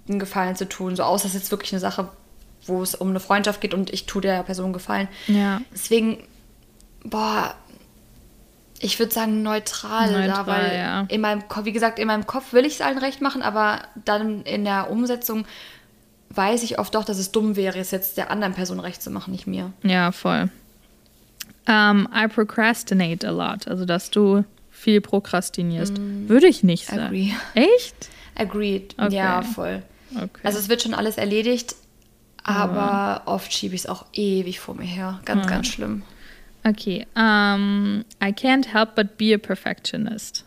[0.08, 0.96] einen Gefallen zu tun.
[0.96, 2.08] So aus, das ist jetzt wirklich eine Sache,
[2.66, 5.10] wo es um eine Freundschaft geht und ich tue der Person Gefallen.
[5.28, 5.62] Ja.
[5.74, 6.24] Deswegen,
[7.04, 7.56] boah,
[8.84, 11.02] ich würde sagen neutral, da, Neutral, weil ja.
[11.08, 13.80] in meinem Kopf, wie gesagt, in meinem Kopf will ich es allen recht machen, aber
[14.04, 15.46] dann in der Umsetzung
[16.30, 19.10] weiß ich oft doch, dass es dumm wäre, es jetzt der anderen Person recht zu
[19.10, 19.72] machen, nicht mir.
[19.84, 20.50] Ja, voll.
[21.68, 23.68] Um, I procrastinate a lot.
[23.68, 25.94] Also, dass du viel prokrastinierst.
[25.98, 27.04] Würde ich nicht sagen.
[27.04, 27.32] Agree.
[27.54, 28.10] Echt?
[28.36, 28.96] Agreed.
[28.98, 29.16] Okay.
[29.16, 29.82] Ja, voll.
[30.14, 30.42] Okay.
[30.44, 31.76] Also es wird schon alles erledigt,
[32.44, 35.22] aber oft schiebe ich es auch ewig vor mir her.
[35.24, 36.04] Ganz, ganz schlimm.
[36.66, 37.06] Okay.
[37.16, 40.46] Um, I can't help but be a perfectionist.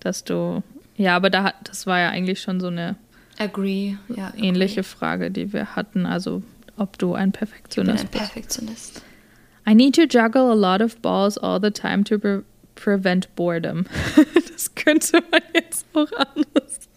[0.00, 0.62] Dass du.
[0.96, 2.96] Ja, aber da, das war ja eigentlich schon so eine
[3.38, 3.96] Agree.
[4.08, 6.06] Ja, ähnliche Frage, die wir hatten.
[6.06, 6.42] Also,
[6.76, 8.24] ob du ein Ich bin Perfektionist ein bist.
[8.24, 9.02] Perfektionist.
[9.66, 12.42] I need to juggle a lot of balls all the time to pre
[12.74, 13.86] prevent boredom.
[14.52, 16.88] das könnte man jetzt auch anders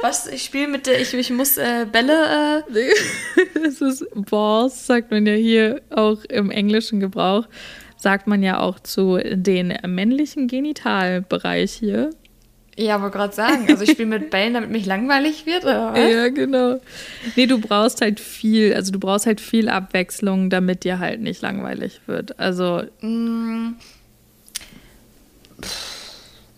[0.00, 0.26] Was?
[0.26, 2.90] Ich spiele mit der, ich, ich muss äh, Bälle, äh,
[3.62, 7.46] Das ist Balls, sagt man ja hier auch im englischen Gebrauch.
[7.96, 12.10] Sagt man ja auch zu den männlichen Genitalbereich hier.
[12.76, 13.66] ja, wollte gerade sagen.
[13.68, 15.62] Also ich spiele mit Bällen, damit mich langweilig wird.
[15.64, 16.12] Oder was?
[16.12, 16.80] Ja, genau.
[17.36, 21.42] Nee, du brauchst halt viel, also du brauchst halt viel Abwechslung, damit dir halt nicht
[21.42, 22.40] langweilig wird.
[22.40, 23.74] Also, Mm.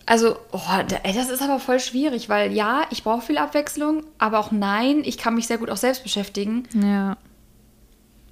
[0.07, 0.59] Also, oh,
[1.03, 5.17] das ist aber voll schwierig, weil ja, ich brauche viel Abwechslung, aber auch nein, ich
[5.17, 6.63] kann mich sehr gut auch selbst beschäftigen.
[6.73, 7.17] ja.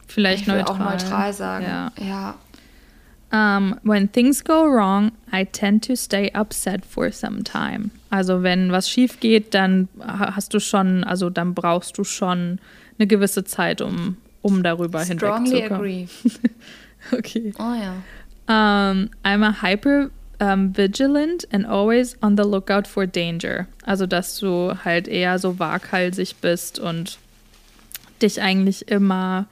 [0.08, 0.76] Vielleicht ich neutral.
[0.76, 1.66] auch neutral sagen.
[1.66, 1.92] Ja.
[2.00, 2.36] ja.
[3.32, 7.90] Um, when things go wrong, I tend to stay upset for some time.
[8.12, 12.60] Also wenn was schief geht, dann ha- hast du schon, also dann brauchst du schon
[13.00, 15.80] eine gewisse Zeit, um, um darüber Strongly hinwegzukommen.
[15.80, 16.08] agree.
[17.12, 17.54] Okay.
[17.58, 17.94] Oh ja.
[18.48, 20.10] Um, I'm a hyper
[20.44, 23.68] um, vigilant and always on the lookout for danger.
[23.86, 27.18] Also dass du halt eher so waghalsig bist und
[28.22, 29.48] dich eigentlich immer,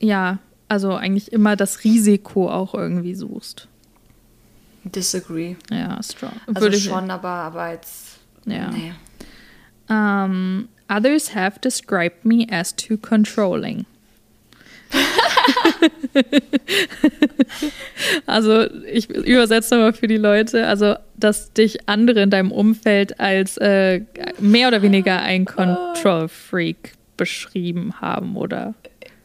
[0.00, 3.68] ja, also eigentlich immer das Risiko auch irgendwie suchst.
[4.84, 5.56] Disagree.
[5.70, 6.32] Ja, strong.
[6.46, 8.18] Also Würde ich- schon, aber, aber jetzt.
[8.44, 8.70] Ja.
[8.70, 8.92] Nee.
[9.88, 13.84] Um, others have described me as too controlling.
[18.26, 23.56] also ich übersetze mal für die Leute, also dass dich andere in deinem Umfeld als
[23.58, 24.02] äh,
[24.38, 28.74] mehr oder weniger ein Control Freak beschrieben haben oder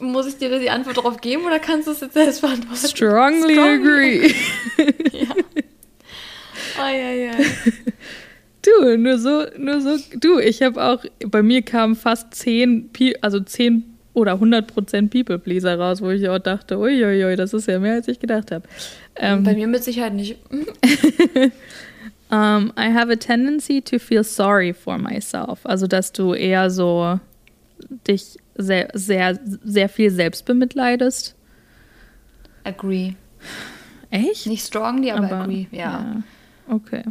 [0.02, 2.88] Muss ich dir die Antwort darauf geben oder kannst du es jetzt selbst beantworten?
[2.88, 4.34] strongly agree.
[6.78, 7.32] Oh, ja, ja.
[8.62, 13.40] Du, nur so, nur so, du, ich habe auch, bei mir kamen fast zehn, also
[13.40, 18.08] zehn oder 100% People-Pleaser raus, wo ich auch dachte, uiuiui, das ist ja mehr, als
[18.08, 18.68] ich gedacht habe.
[19.16, 20.38] Ähm, Bei mir mit Sicherheit nicht.
[22.30, 25.66] um, I have a tendency to feel sorry for myself.
[25.66, 27.20] Also, dass du eher so
[28.08, 31.36] dich sehr, sehr, sehr viel selbst bemitleidest.
[32.64, 33.14] Agree.
[34.10, 34.46] Echt?
[34.46, 36.22] Nicht strongly, aber, agree, ja.
[36.68, 37.04] Okay.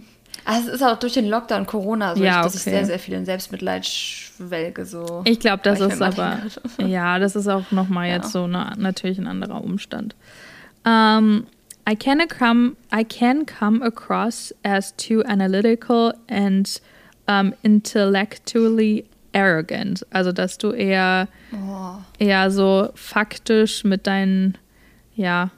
[0.52, 2.70] Also es ist auch durch den Lockdown Corona so, Ja, dass ich okay.
[2.70, 4.84] sehr, sehr viel in Selbstmitleid schwelge.
[4.84, 5.22] So.
[5.24, 6.38] Ich glaube, das ich ist aber,
[6.78, 8.16] ja, das ist auch nochmal Ja.
[8.16, 10.16] jetzt so eine, natürlich ein anderer Umstand.
[10.84, 11.46] Um,
[11.88, 16.80] I can come, I can come across as too analytical and
[17.28, 20.04] um, intellectually arrogant.
[20.10, 21.94] Also, dass du eher, Oh.
[22.18, 24.58] eher so faktisch mit deinen,
[25.14, 25.50] ja,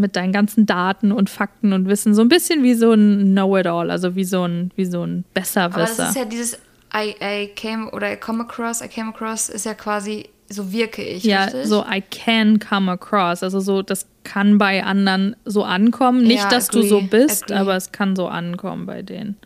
[0.00, 3.90] mit deinen ganzen Daten und Fakten und Wissen, so ein bisschen wie so ein Know-it-all,
[3.90, 6.08] also wie so ein, wie so ein Aber das Besserwisser.
[6.08, 6.58] ist ja dieses
[6.94, 11.04] I, I came oder I come across, I came across ist ja quasi so wirke
[11.04, 11.66] ich, Ja, richtig?
[11.66, 13.44] so I can come across.
[13.44, 16.22] Also so, das kann bei anderen so ankommen.
[16.24, 17.54] Nicht, Ja, dass du so agree, bist, agree.
[17.54, 19.36] aber es kann so ankommen bei denen.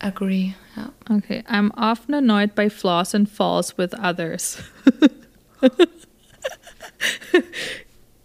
[0.00, 0.88] Agree, ja.
[1.14, 1.44] Okay.
[1.46, 4.56] I'm often annoyed by flaws and faults with others.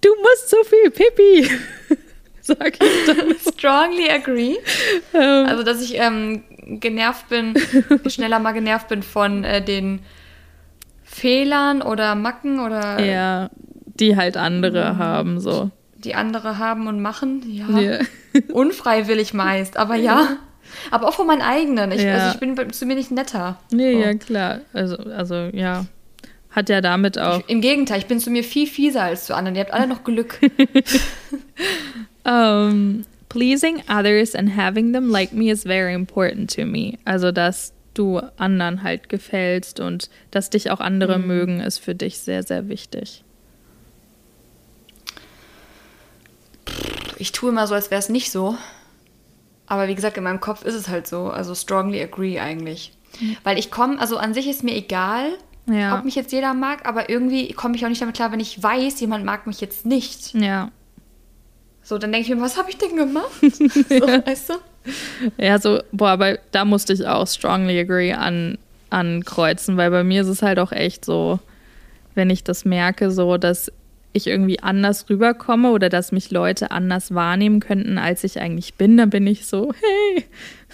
[0.01, 1.49] du musst so viel Pipi.
[2.41, 3.35] Sag ich dann.
[3.53, 4.55] Strongly agree.
[5.13, 6.43] Ähm, Also, dass ich ähm,
[6.79, 7.53] genervt bin,
[8.07, 10.01] schneller mal genervt bin von äh, den
[11.03, 13.49] Fehlern oder Macken oder ja,
[13.99, 14.41] die halt Mhm.
[14.41, 15.71] andere haben, so.
[15.95, 17.43] die andere haben und machen.
[17.47, 17.79] Ja.
[17.79, 17.99] Ja.
[18.53, 20.37] Unfreiwillig meist, aber ja.
[20.91, 21.91] Aber auch von meinen eigenen.
[21.91, 22.13] Ich, Ja.
[22.13, 23.59] Also ich bin zu mir nicht netter.
[23.71, 23.99] Nee, So.
[23.99, 24.59] ja, klar.
[24.71, 25.85] Also, also, ja.
[26.51, 27.41] Hat ja damit auch.
[27.47, 29.55] Im Gegenteil, ich bin zu mir viel fieser als zu anderen.
[29.55, 30.39] Ihr habt alle noch Glück.
[32.25, 36.99] Um, pleasing others and having them like me is very important to me.
[37.05, 41.27] Also, dass du anderen halt gefällst und dass dich auch andere Mhm.
[41.27, 43.23] mögen, ist für dich sehr, sehr wichtig.
[47.17, 48.55] Ich tue immer so, als wäre es nicht so.
[49.67, 51.29] Aber wie gesagt, in meinem Kopf ist es halt so.
[51.29, 52.93] Also strongly agree eigentlich.
[53.43, 55.31] Weil ich komme, also an sich ist mir egal,
[55.71, 55.97] Ja.
[55.97, 58.61] ob mich jetzt jeder mag, aber irgendwie komme ich auch nicht damit klar, wenn ich
[58.61, 60.33] weiß, jemand mag mich jetzt nicht.
[60.33, 60.71] Ja.
[61.83, 63.29] So, dann denke ich mir, was habe ich denn gemacht?
[63.41, 64.53] so, weißt du?
[65.37, 68.57] Ja, so, boah, aber da musste ich auch strongly agree an,
[68.89, 71.39] ankreuzen, weil bei mir ist es halt auch echt so,
[72.15, 73.71] wenn ich das merke, so, dass
[74.13, 78.97] ich irgendwie anders rüberkomme oder dass mich Leute anders wahrnehmen könnten, als ich eigentlich bin,
[78.97, 80.25] dann bin ich so, hey.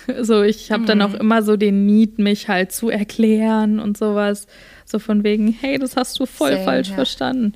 [0.22, 1.20] So, ich habe dann auch Mhm.
[1.20, 4.48] immer so den Need, mich halt zu erklären und sowas.
[4.86, 6.96] So von wegen, hey, das hast du voll Same, falsch ja.
[6.96, 7.54] verstanden.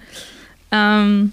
[0.71, 1.31] Ähm,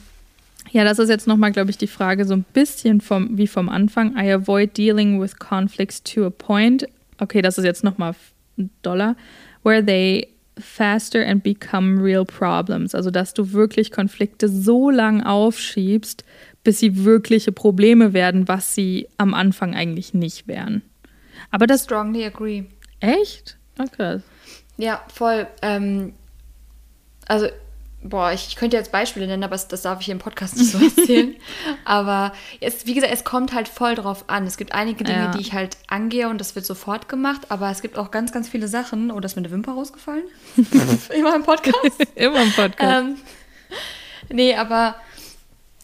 [0.73, 3.69] ja, das ist jetzt nochmal, glaube ich, die Frage so ein bisschen vom, wie vom
[3.69, 4.17] Anfang.
[4.17, 6.87] I avoid dealing with conflicts to a point.
[7.19, 8.15] Okay, das ist jetzt nochmal
[8.59, 9.17] ein Dollar.
[9.63, 12.95] Where they faster and become real problems.
[12.95, 16.25] Also, dass du wirklich Konflikte so lang aufschiebst,
[16.65, 20.83] bis sie wirkliche Probleme werden, was sie am Anfang eigentlich nicht wären.
[21.51, 22.65] Aber das, Strongly agree.
[23.01, 23.57] echt?
[23.79, 24.21] Okay.
[24.77, 25.47] Ja, voll.
[25.63, 26.15] Ähm,
[27.29, 27.49] also,
[28.03, 30.57] boah, ich, ich könnte jetzt Beispiele nennen, aber das, das darf ich hier im Podcast
[30.57, 31.35] nicht so erzählen.
[31.85, 34.47] aber es, wie gesagt, es kommt halt voll drauf an.
[34.47, 35.31] Es gibt einige Dinge, Ja.
[35.33, 38.49] die ich halt angehe und das wird sofort gemacht, aber es gibt auch ganz, ganz
[38.49, 39.11] viele Sachen.
[39.11, 40.25] Oh, da ist mir eine Wimper rausgefallen.
[41.17, 41.77] Immer im Podcast.
[42.15, 42.81] Immer im Podcast.
[42.81, 43.17] ähm,
[44.31, 44.97] nee, aber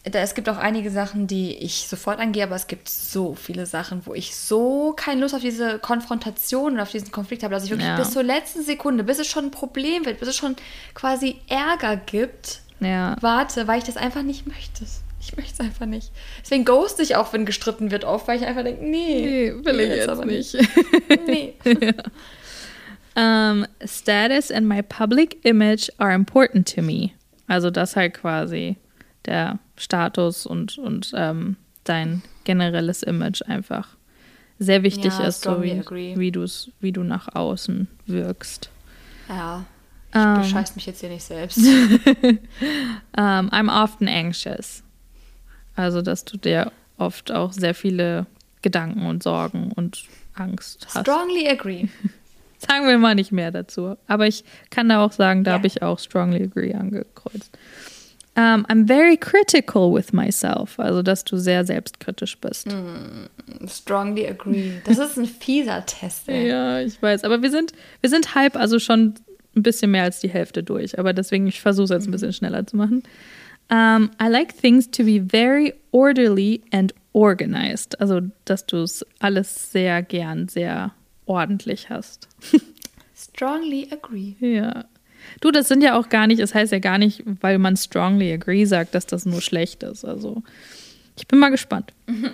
[0.05, 4.05] es gibt auch einige Sachen, die ich sofort angehe, aber es gibt so viele Sachen,
[4.05, 7.69] wo ich so keine Lust auf diese Konfrontation und auf diesen Konflikt habe, dass ich
[7.69, 7.95] wirklich Ja.
[7.97, 10.55] bis zur letzten Sekunde, bis es schon ein Problem wird, bis es schon
[10.93, 13.15] quasi Ärger gibt, ja.
[13.21, 14.83] warte, weil ich das einfach nicht möchte.
[15.21, 16.11] Ich möchte es einfach nicht.
[16.41, 19.79] Deswegen ghost ich auch, wenn gestritten wird, auf, weil ich einfach denke, nee, Nee, will
[19.79, 20.57] ich jetzt aber nicht.
[21.25, 21.53] Nee.
[23.15, 27.11] Um, status and my public image are important to me.
[27.47, 28.75] Also das halt quasi
[29.25, 33.89] der Status und, und ähm, dein generelles Image einfach
[34.59, 36.13] sehr wichtig Ja, ist, so wie, agree.
[36.17, 38.69] wie, du's, wie du nach außen wirkst.
[39.27, 39.65] Ja,
[40.11, 40.35] ich Ähm.
[40.41, 41.57] bescheiß mich jetzt hier nicht selbst.
[41.57, 42.39] Um,
[43.17, 44.83] I'm often anxious.
[45.75, 48.27] Also dass du dir oft auch sehr viele
[48.61, 50.03] Gedanken und Sorgen und
[50.35, 51.01] Angst hast.
[51.01, 51.87] Strongly agree.
[52.59, 53.97] Sagen wir mal nicht mehr dazu.
[54.07, 55.57] Aber ich kann da auch sagen, da Ja.
[55.57, 57.57] habe ich auch strongly agree angekreuzt.
[58.35, 60.79] Um, I'm very critical with myself.
[60.79, 62.67] Also, dass du sehr selbstkritisch bist.
[63.67, 64.71] Strongly agree.
[64.85, 66.27] Das ist ein fieser Test.
[66.27, 66.47] Ey.
[66.47, 67.25] Ja, ich weiß.
[67.25, 69.13] Aber wir sind, wir sind halb, also schon
[69.55, 70.97] ein bisschen mehr als die Hälfte durch.
[70.97, 73.03] Aber deswegen, ich versuche es jetzt ein bisschen schneller zu machen.
[73.69, 77.99] Um, I like things to be very orderly and organized.
[78.01, 80.91] Also, dass du es alles sehr gern, sehr
[81.25, 82.27] ordentlich hast.
[83.15, 84.35] Strongly agree.
[84.39, 84.85] Ja.
[85.41, 87.77] Du, das sind ja auch gar nicht, es das heißt ja gar nicht, weil man
[87.77, 90.05] strongly agree sagt, dass das nur schlecht ist.
[90.05, 90.43] Also,
[91.17, 91.93] ich bin mal gespannt.
[92.07, 92.31] Mhm.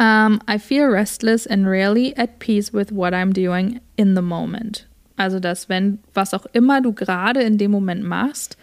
[0.00, 4.86] Um, I feel restless and rarely at peace with what I'm doing in the moment.
[5.16, 8.56] Also, dass wenn, was auch immer du gerade in dem Moment machst,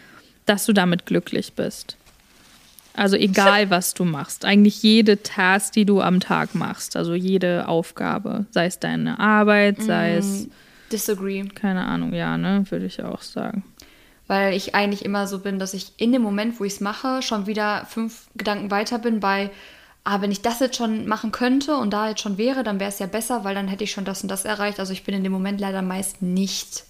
[0.45, 1.97] dass du damit glücklich bist.
[2.93, 4.45] Also egal, was du machst.
[4.45, 6.95] Eigentlich jede Task, die du am Tag machst.
[6.95, 8.45] Also jede Aufgabe.
[8.51, 10.47] Sei es deine Arbeit, sei es.
[10.91, 11.43] Disagree.
[11.45, 12.63] Keine Ahnung, ja, ne?
[12.69, 13.63] Würde ich auch sagen.
[14.27, 17.21] Weil ich eigentlich immer so bin, dass ich in dem Moment, wo ich es mache,
[17.21, 19.51] schon wieder fünf Gedanken weiter bin bei,
[20.03, 22.89] ah, wenn ich das jetzt schon machen könnte und da jetzt schon wäre, dann wäre
[22.89, 24.79] es ja besser, weil dann hätte ich schon das und das erreicht.
[24.79, 26.85] Also ich bin in dem Moment leider meist nicht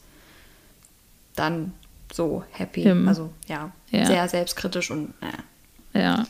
[1.36, 1.74] dann
[2.14, 2.84] so happy.
[2.84, 3.08] Him.
[3.08, 6.00] Also ja, ja, sehr selbstkritisch und äh.
[6.00, 6.26] Ja.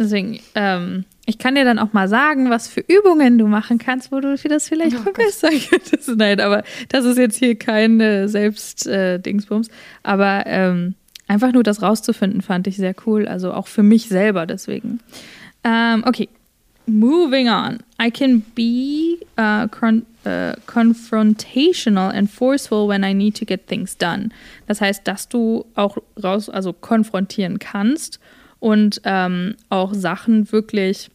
[0.00, 4.10] Deswegen, ähm, ich kann dir dann auch mal sagen, was für Übungen du machen kannst,
[4.10, 6.08] wo du das vielleicht oh verbessern könntest.
[6.16, 9.68] Nein, aber das ist jetzt hier kein äh, Selbst-Dingsbums.
[9.68, 10.94] Äh, aber ähm,
[11.28, 13.28] einfach nur das rauszufinden, fand ich sehr cool.
[13.28, 15.00] Also auch für mich selber deswegen.
[15.64, 16.30] Um, okay,
[16.86, 17.80] moving on.
[18.00, 23.98] I can be uh, con uh, confrontational and forceful when I need to get things
[23.98, 24.30] done.
[24.66, 28.18] Das heißt, dass du auch raus, also konfrontieren kannst
[28.60, 31.10] und ähm, auch Sachen wirklich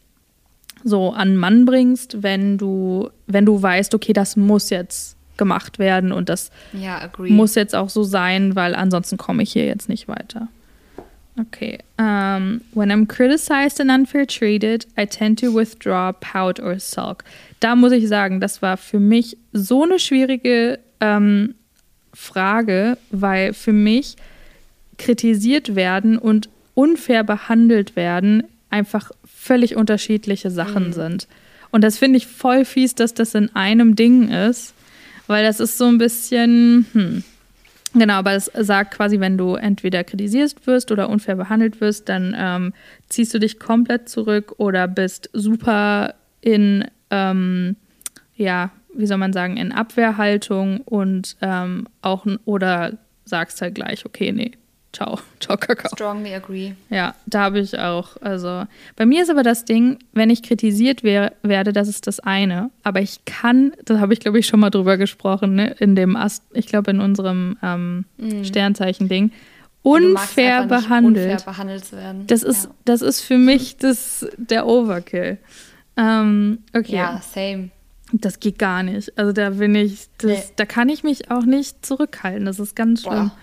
[0.84, 6.12] so an Mann bringst, wenn du, wenn du weißt, okay, das muss jetzt gemacht werden
[6.12, 10.08] und das ja, muss jetzt auch so sein, weil ansonsten komme ich hier jetzt nicht
[10.08, 10.48] weiter.
[11.38, 11.78] Okay.
[11.98, 17.24] Um, when I'm criticized and unfair treated, I tend to withdraw, pout or sulk.
[17.60, 21.54] Da muss ich sagen, das war für mich so eine schwierige ähm,
[22.14, 24.16] Frage, weil für mich
[24.96, 30.92] kritisiert werden und unfair behandelt werden einfach völlig unterschiedliche Sachen mhm.
[30.92, 31.28] sind.
[31.70, 34.74] Und das finde ich voll fies, dass das in einem Ding ist,
[35.26, 37.24] weil das ist so ein bisschen, hm,
[37.98, 42.36] Genau, aber es sagt quasi, wenn du entweder kritisiert wirst oder unfair behandelt wirst, dann
[42.38, 42.74] ähm,
[43.08, 47.76] ziehst du dich komplett zurück oder bist super in, ähm,
[48.36, 54.30] ja, wie soll man sagen, in Abwehrhaltung und ähm, auch oder sagst halt gleich, okay,
[54.30, 54.52] nee,
[54.96, 55.90] Ciao, ciao, Kakao.
[55.92, 56.72] Strongly agree.
[56.88, 58.16] Ja, da habe ich auch.
[58.22, 58.64] Also,
[58.96, 62.70] bei mir ist aber das Ding, wenn ich kritisiert wär, werde, das ist das eine.
[62.82, 66.16] Aber ich kann, da habe ich glaube ich schon mal drüber gesprochen, ne, in dem
[66.16, 68.44] Ast, ich glaube in unserem ähm, mm.
[68.44, 69.32] Sternzeichen-Ding.
[69.82, 71.30] Unfair behandelt.
[71.30, 72.26] Unfair behandelt zu werden.
[72.26, 72.70] Das ist, ja.
[72.86, 75.36] das ist für mich das, der Overkill.
[75.98, 76.96] Ähm, okay.
[76.96, 77.68] Ja, same.
[78.12, 79.16] Das geht gar nicht.
[79.18, 80.42] Also da bin ich, das, nee.
[80.56, 82.46] da kann ich mich auch nicht zurückhalten.
[82.46, 83.28] Das ist ganz schlimm.
[83.28, 83.36] Boah.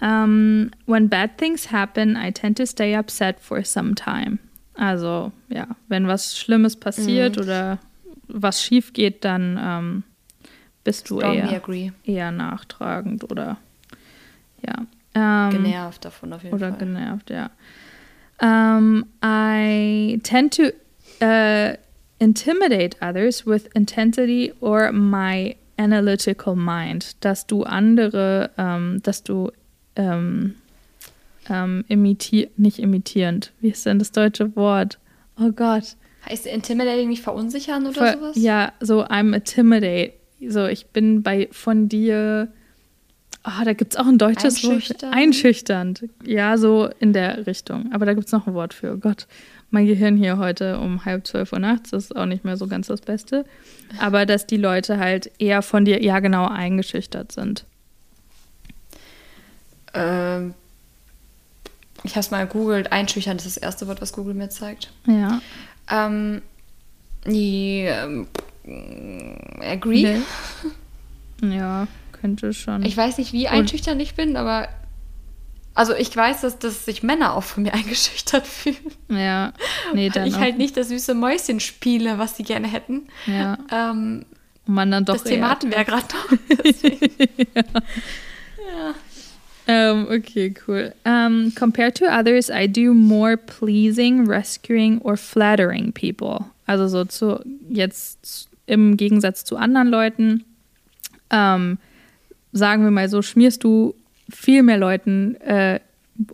[0.00, 4.38] Um, when bad things happen, I tend to stay upset for some time.
[4.74, 7.42] Also ja, wenn was Schlimmes passiert mhm.
[7.42, 7.78] oder
[8.28, 10.02] was schief geht, dann ähm,
[10.84, 11.60] bist du eher,
[12.04, 13.56] eher nachtragend oder
[14.64, 14.86] ja.
[15.14, 16.76] Ähm, genervt davon auf jeden oder Fall.
[16.76, 17.50] Oder genervt, ja.
[18.40, 20.70] Um, I tend to
[21.20, 21.76] uh,
[22.20, 29.50] intimidate others with intensity or my analytical mind, dass du andere, ähm, dass du
[29.98, 30.54] ähm,
[31.50, 33.52] ähm, imitier nicht imitierend.
[33.60, 34.98] Wie ist denn das deutsche Wort?
[35.38, 35.96] Oh Gott.
[36.28, 38.36] Heißt intimidating nicht verunsichern oder Ver sowas?
[38.36, 40.12] Ja, so I'm intimidate.
[40.46, 42.48] So, ich bin bei von dir.
[43.44, 45.04] Oh, da gibt es auch ein deutsches Wort.
[45.04, 46.04] Einschüchternd.
[46.24, 47.90] Ja, so in der Richtung.
[47.92, 48.94] Aber da gibt es noch ein Wort für.
[48.94, 49.26] Oh Gott,
[49.70, 52.88] mein Gehirn hier heute um halb zwölf Uhr nachts ist auch nicht mehr so ganz
[52.88, 53.44] das Beste.
[54.00, 57.64] Aber dass die Leute halt eher von dir, ja genau, eingeschüchtert sind.
[59.98, 60.54] Ähm,
[62.04, 62.92] ich habe es mal gegoogelt.
[62.92, 64.90] Einschüchtern ist das erste Wort, was Google mir zeigt.
[65.06, 65.40] Ja.
[65.90, 66.42] Ähm,
[67.26, 68.28] die, ähm,
[69.60, 70.20] agree.
[71.40, 71.56] Nee.
[71.56, 72.84] Ja, könnte schon.
[72.84, 74.68] Ich weiß nicht, wie einschüchtern ich bin, aber
[75.74, 78.76] also ich weiß, dass, dass sich Männer auch von mir eingeschüchtert fühlen.
[79.08, 79.52] Ja,
[79.94, 80.40] nee, dann ich auch.
[80.40, 83.08] halt nicht das süße Mäuschen spiele, was sie gerne hätten.
[83.26, 83.58] Ja.
[83.70, 84.24] Ähm,
[84.66, 86.32] Und man dann doch das Thema hatten wir ja gerade noch.
[87.54, 87.62] ja.
[87.64, 88.94] ja.
[89.68, 90.92] Um, okay, cool.
[91.04, 96.46] Um, compared to others, I do more pleasing, rescuing or flattering people.
[96.66, 100.44] Also so zu jetzt im Gegensatz zu anderen Leuten,
[101.30, 101.78] ähm,
[102.52, 103.94] sagen wir mal so, schmierst du
[104.30, 105.80] viel mehr Leuten äh,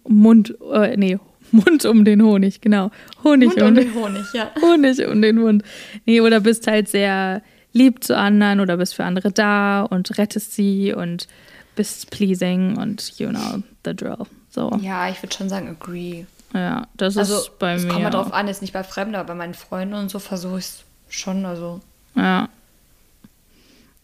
[0.07, 1.19] Mund, äh, nee,
[1.51, 2.93] Mund um den Honig, genau.
[3.25, 4.51] Honig Mund um, um den Honig, ja.
[4.63, 5.65] Honig um den Mund.
[6.07, 7.43] Nee, oder bist halt sehr
[7.73, 11.27] lieb zu anderen oder bist für andere da und rettest sie und
[11.75, 14.27] bist pleasing und you know the drill.
[14.51, 14.71] So.
[14.81, 16.27] Ja, ich würde schon sagen, agree.
[16.53, 17.83] Ja, das also, ist bei mir.
[17.83, 20.21] Es kommt mal drauf an, ist nicht bei Fremden, aber bei meinen Freunden und so
[20.21, 21.45] versuche ich es schon.
[21.45, 21.81] Also.
[22.15, 22.49] Ja.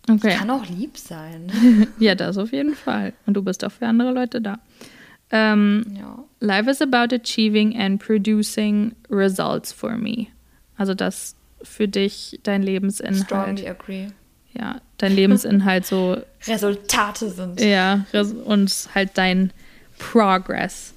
[0.09, 0.31] Okay.
[0.31, 1.53] Ich kann auch lieb sein.
[2.01, 3.13] Ja, das auf jeden Fall.
[3.27, 4.59] Und du bist auch für andere Leute da.
[5.31, 6.25] Ähm, Ja.
[6.41, 10.27] Life is about achieving and producing results for me.
[10.77, 14.09] Also, dass für dich dein Lebensinhalt, Strongly agree.
[14.53, 17.61] Ja, dein Lebensinhalt so Resultate sind.
[17.61, 18.05] Ja,
[18.45, 19.53] und halt dein
[19.99, 20.95] Progress.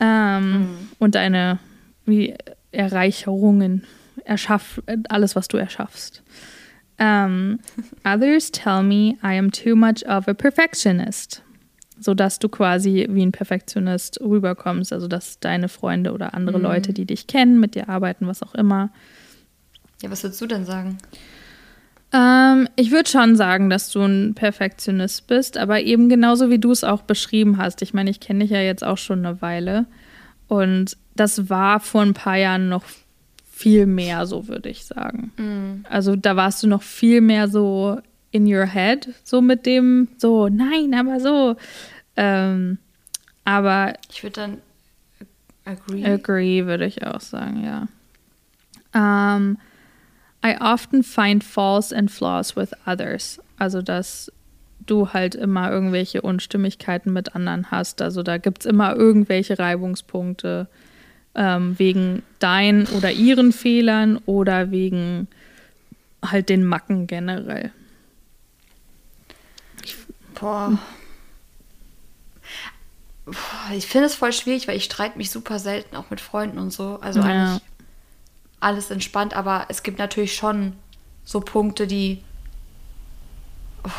[0.00, 1.58] Ähm, Und deine
[2.04, 2.34] wie,
[2.72, 3.84] Erreicherungen,
[4.24, 6.22] erschaff, alles, was du erschaffst.
[6.98, 7.60] Ähm,
[8.04, 11.42] others tell me I am too much of a perfectionist.
[12.00, 14.92] Sodass du quasi wie ein Perfektionist rüberkommst.
[14.92, 18.54] Also, dass deine Freunde oder andere Leute, die dich kennen, mit dir arbeiten, was auch
[18.54, 18.90] immer,
[20.02, 20.98] Ja, was würdest du denn sagen?
[22.14, 26.70] Ähm, ich würde schon sagen, dass du ein Perfektionist bist, aber eben genauso wie du
[26.70, 27.82] es auch beschrieben hast.
[27.82, 29.86] Ich meine, ich kenne dich ja jetzt auch schon eine Weile
[30.46, 32.84] und das war vor ein paar Jahren noch
[33.50, 35.84] viel mehr so, würde ich sagen.
[35.88, 37.98] Also da warst du noch viel mehr so
[38.30, 41.56] in your head, so mit dem, so, nein, aber so.
[42.16, 42.78] Ähm,
[43.44, 44.58] aber Ich würde dann
[45.64, 46.04] agree.
[46.04, 47.88] Agree, würde ich auch sagen, ja.
[48.96, 49.58] Um,
[50.44, 53.40] I often find faults and flaws with others.
[53.58, 54.30] Also, dass
[54.86, 58.02] du halt immer irgendwelche Unstimmigkeiten mit anderen hast.
[58.02, 60.68] Also, da gibt es immer irgendwelche Reibungspunkte
[61.34, 65.28] ähm, wegen deinen oder ihren Fehlern oder wegen
[66.24, 67.72] halt den Macken generell.
[70.38, 70.78] Boah.
[73.24, 73.34] Boah,
[73.74, 76.70] Ich finde es voll schwierig, weil ich streite mich super selten auch mit Freunden und
[76.72, 76.98] so.
[77.00, 77.26] Also Ja.
[77.26, 77.62] eigentlich
[78.64, 80.72] alles entspannt, aber es gibt natürlich schon
[81.24, 82.22] so Punkte, die.
[83.84, 83.90] Oh.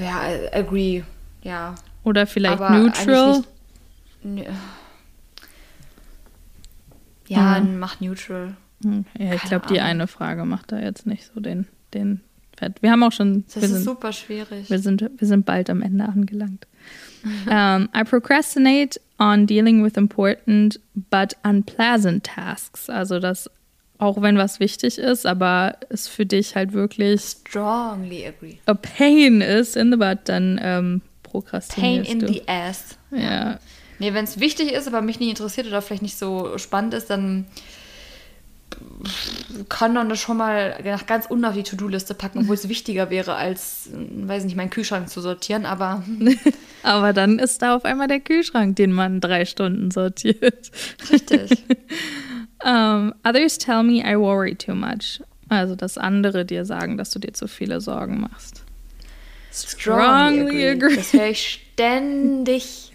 [0.00, 0.20] Ja,
[0.52, 1.02] agree.
[1.42, 1.74] Ja.
[2.04, 3.42] Oder vielleicht aber neutral.
[4.22, 4.48] Nicht,
[7.28, 7.78] ja, Mhm.
[7.78, 8.56] mach neutral.
[8.82, 12.20] Hm, Ja, ich glaube, die eine Frage macht da jetzt nicht so den, den
[12.56, 12.80] Fett.
[12.82, 13.44] Wir haben auch schon.
[13.52, 14.70] Das ist sind, super schwierig.
[14.70, 16.66] Wir sind, wir sind bald am Ende angelangt.
[17.46, 20.78] um, I procrastinate on dealing with important
[21.10, 22.88] but unpleasant tasks.
[22.88, 23.50] Also, dass
[23.98, 28.58] auch wenn was wichtig ist, aber es für dich halt wirklich Strongly agree.
[28.66, 32.26] a pain ist in the butt, dann ähm, Pain prokrastinierst in du.
[32.28, 32.96] the ass.
[33.10, 33.58] ja.
[34.00, 37.10] Nee, wenn es wichtig ist, aber mich nicht interessiert oder vielleicht nicht so spannend ist,
[37.10, 37.46] dann
[39.68, 40.76] kann man das schon mal
[41.06, 45.08] ganz unten auf die To-Do-Liste packen, obwohl es wichtiger wäre, als, weiß nicht, meinen Kühlschrank
[45.08, 45.66] zu sortieren.
[45.66, 46.02] Aber
[46.82, 50.70] Aber dann ist da auf einmal der Kühlschrank, den man drei Stunden sortiert.
[51.10, 51.64] richtig.
[52.64, 55.20] Um, others tell me I worry too much.
[55.48, 58.64] Also, dass andere dir sagen, dass du dir zu viele Sorgen machst.
[59.50, 60.96] Strongly agree.
[60.96, 62.92] Das höre ich ständig.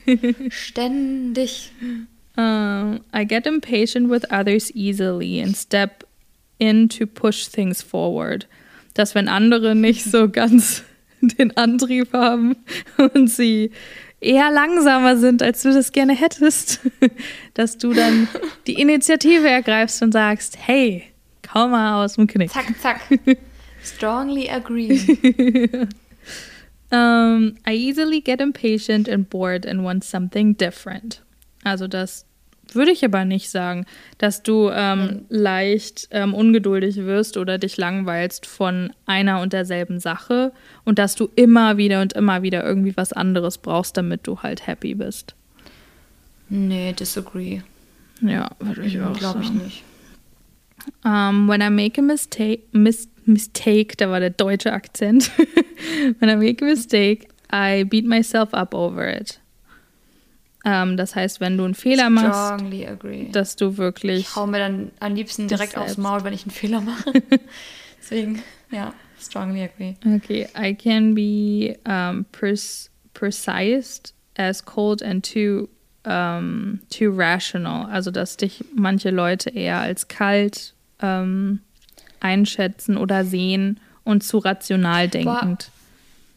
[0.49, 1.71] ständig.
[2.35, 6.03] Um, I get impatient with others easily and step
[6.59, 8.47] in to push things forward.
[8.95, 10.83] Dass wenn andere nicht so ganz
[11.21, 12.55] den Antrieb haben
[12.97, 13.71] und sie
[14.19, 16.79] eher langsamer sind, als du das gerne hättest,
[17.53, 18.27] dass du dann
[18.67, 21.03] die Initiative ergreifst und sagst, hey,
[21.47, 22.51] komm mal aus dem Knick.
[22.51, 23.01] Zack, zack.
[23.83, 24.99] Strongly agree.
[26.93, 31.22] Um, I easily get impatient and bored and want something different.
[31.63, 32.25] Also das
[32.71, 33.85] würde ich aber nicht sagen,
[34.17, 40.53] dass du ähm, leicht ähm, ungeduldig wirst oder dich langweilst von einer und derselben Sache
[40.85, 44.65] und dass du immer wieder und immer wieder irgendwie was anderes brauchst, damit du halt
[44.65, 45.35] happy bist.
[46.49, 47.61] Nee, disagree.
[48.21, 49.83] Ja, würde ich auch Glaube ich nicht.
[51.05, 55.31] Um, when I make a mistake, mis mistake, da war der deutsche Akzent.
[56.19, 59.39] when I make a mistake, I beat myself up over it.
[60.65, 63.29] Um, das heißt, wenn du einen Fehler machst, agree.
[63.31, 64.21] dass du wirklich.
[64.21, 65.97] Ich hau mir dann am liebsten direkt aufs.
[65.97, 67.11] Maul, wenn ich einen Fehler mache.
[67.99, 68.41] Deswegen,
[68.71, 69.95] ja, strongly agree.
[70.05, 75.67] Okay, I can be um, precise as cold and too
[76.05, 77.91] um, too rational.
[77.91, 81.59] Also, dass dich manche Leute eher als kalt ähm,
[82.21, 85.71] einschätzen oder sehen und zu rational denkend.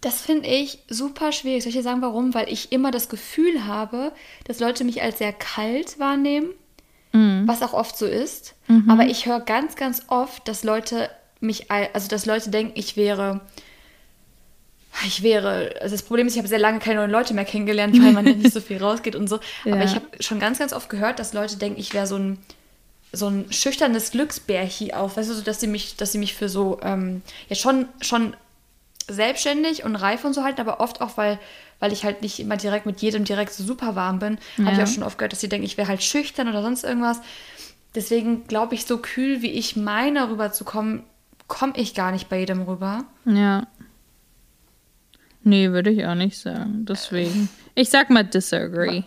[0.06, 1.62] Das finde ich super schwierig.
[1.64, 2.32] Soll ich dir sagen, warum?
[2.32, 4.12] Weil ich immer das Gefühl habe,
[4.44, 6.50] dass Leute mich als sehr kalt wahrnehmen,
[7.48, 8.54] was auch oft so ist.
[8.88, 12.96] Aber ich höre ganz, ganz oft, dass Leute mich, al- also dass Leute denken, ich
[12.96, 13.40] wäre,
[15.06, 18.00] ich wäre, also das Problem ist, ich habe sehr lange keine neuen Leute mehr kennengelernt,
[18.02, 19.36] weil man ja nicht so viel rausgeht und so.
[19.64, 19.84] Aber Ja.
[19.84, 22.38] ich habe schon ganz, ganz oft gehört, dass Leute denken, ich wäre so ein
[23.12, 26.48] so ein schüchternes Glücksbärchi auf, weißt du, so, dass sie mich, dass sie mich für
[26.50, 28.36] so, ähm, ja schon, schon
[29.08, 31.38] selbstständig und reif und so halten, aber oft auch, weil,
[31.78, 34.78] weil ich halt nicht immer direkt mit jedem direkt so super warm bin, habe ich
[34.78, 34.84] Ja.
[34.84, 37.20] auch schon oft gehört, dass sie denken, ich wäre halt schüchtern oder sonst irgendwas.
[37.94, 41.04] Deswegen glaube ich, so kühl, wie ich meine, rüberzukommen,
[41.46, 43.04] komme ich gar nicht bei jedem rüber.
[43.24, 43.66] Ja.
[45.42, 46.84] Nee, würde ich auch nicht sagen.
[46.88, 47.48] Deswegen.
[47.76, 49.04] Ich sag mal disagree.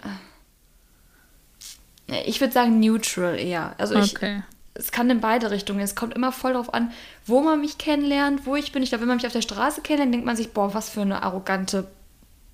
[2.25, 3.75] Ich würde sagen neutral eher.
[3.77, 4.41] Also ich, Okay.
[4.73, 5.81] Es kann in beide Richtungen.
[5.81, 6.91] Es kommt immer voll darauf an,
[7.25, 8.83] wo man mich kennenlernt, wo ich bin.
[8.83, 11.01] Ich glaube, wenn man mich auf der Straße kennenlernt, denkt man sich, boah, was für
[11.01, 11.87] eine arrogante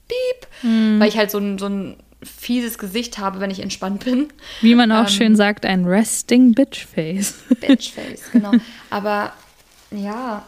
[0.07, 0.47] Piep.
[0.61, 0.99] Hm.
[0.99, 4.29] Weil ich halt so ein, so ein fieses Gesicht habe, wenn ich entspannt bin.
[4.61, 7.35] Wie man auch Ähm, schön sagt, ein resting bitch face.
[7.59, 8.51] Bitchface, genau.
[8.89, 9.33] Aber
[9.91, 10.43] ja,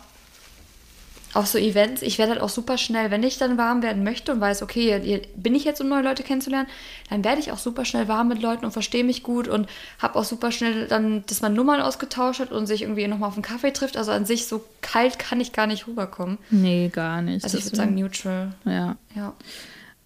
[1.38, 4.32] auf so Events, ich werde halt auch super schnell, wenn ich dann warm werden möchte
[4.32, 6.68] und weiß, okay, hier bin ich jetzt, um neue Leute kennenzulernen,
[7.12, 9.70] dann werde ich auch super schnell warm mit Leuten und verstehe mich gut und
[10.00, 13.36] habe auch super schnell dann, dass man Nummern ausgetauscht hat und sich irgendwie nochmal auf
[13.36, 13.98] einen Kaffee trifft.
[13.98, 16.40] Also an sich so kalt kann ich gar nicht rüberkommen.
[16.50, 17.44] Nee, gar nicht.
[17.44, 18.54] Also ich würde sagen neutral.
[18.66, 18.96] ja.
[19.16, 19.34] Ja.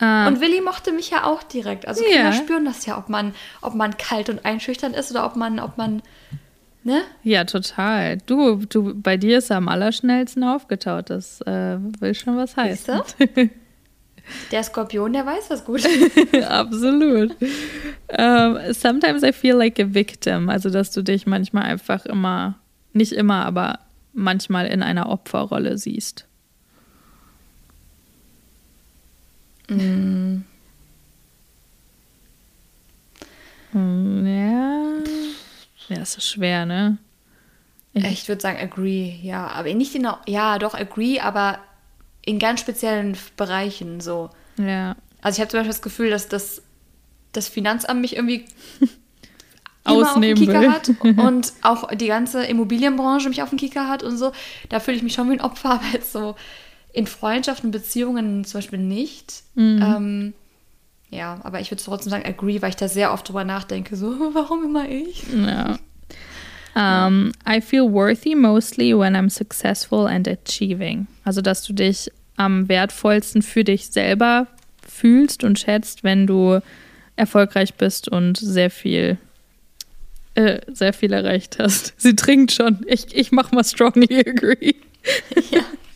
[0.01, 1.87] Ähm, Und Willi mochte mich ja auch direkt.
[1.87, 5.35] Also Kinder spüren das ja, ob man, ob man kalt und einschüchtern ist oder ob
[5.35, 6.01] man, ob man,
[6.83, 7.01] ne?
[7.23, 8.17] ja, total.
[8.25, 11.09] Du, du, bei dir ist er am allerschnellsten aufgetaut.
[11.09, 13.01] Das äh, will schon was heißen.
[14.51, 15.83] Der Skorpion, der weiß was gut.
[16.47, 17.35] Absolut.
[18.07, 20.49] Um, sometimes I feel like a victim.
[20.49, 22.59] Also, dass du dich manchmal einfach immer,
[22.93, 23.79] nicht immer, aber
[24.13, 26.27] manchmal in einer Opferrolle siehst.
[29.69, 30.43] Mm,
[33.73, 34.81] ja.
[35.91, 36.97] Ja, das ist schwer, ne?
[37.93, 39.47] Ich würde sagen agree, ja.
[39.47, 41.59] Aber nicht in, ja, doch agree, aber
[42.25, 44.29] in ganz speziellen Bereichen so.
[44.57, 44.95] Ja.
[45.21, 46.61] Also ich habe zum Beispiel das Gefühl, dass das,
[47.33, 48.45] das Finanzamt mich irgendwie
[49.85, 50.71] immer Ausnehmen auf dem Kicker will.
[50.71, 50.89] hat
[51.25, 54.31] und auch die ganze Immobilienbranche mich auf dem Kicker hat und so.
[54.69, 56.35] Da fühle ich mich schon wie ein Opfer, aber jetzt so
[56.93, 59.43] in Freundschaften, Beziehungen zum Beispiel nicht.
[59.55, 59.81] Mhm.
[59.81, 60.33] Ähm,
[61.11, 63.95] ja, aber ich würde trotzdem sagen agree, weil ich da sehr oft drüber nachdenke.
[63.95, 65.23] So, warum immer ich?
[65.31, 65.77] Ja.
[66.73, 71.07] Um, I feel worthy mostly when I'm successful and achieving.
[71.25, 74.47] Also, dass du dich am wertvollsten für dich selber
[74.87, 76.61] fühlst und schätzt, wenn du
[77.17, 79.17] erfolgreich bist und sehr viel,
[80.35, 81.93] äh, sehr viel erreicht hast.
[81.97, 82.85] Sie trinkt schon.
[82.87, 84.75] Ich, ich mach mal strongly agree.
[85.51, 85.61] Ja.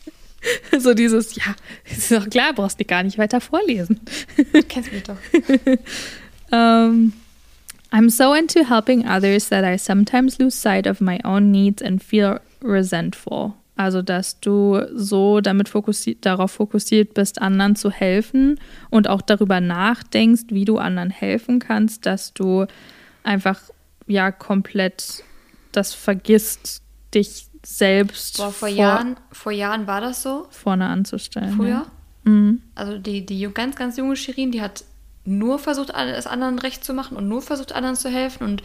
[0.78, 4.00] So dieses, ja, ist doch klar, brauchst du gar nicht weiter vorlesen.
[4.52, 5.16] Du kennst mich doch.
[6.50, 7.12] Um,
[7.92, 12.02] I'm so into helping others that I sometimes lose sight of my own needs and
[12.02, 13.54] feel resentful.
[13.76, 18.58] Also, dass du so damit fokussi darauf fokussiert bist, anderen zu helfen
[18.90, 22.66] und auch darüber nachdenkst, wie du anderen helfen kannst, dass du
[23.22, 23.60] einfach
[24.06, 25.24] ja komplett
[25.72, 26.82] das vergisst,
[27.14, 30.46] dich selbst Boah, vor, Jahren, vor Jahren war das so.
[30.50, 31.56] vorne anzustellen.
[31.56, 31.68] Früher.
[31.68, 31.86] Ja.
[32.24, 32.62] Mhm.
[32.74, 34.84] Also die, die ganz, ganz junge Shirin, die hat
[35.24, 38.44] nur versucht, es anderen recht zu machen und nur versucht, anderen zu helfen.
[38.44, 38.62] Und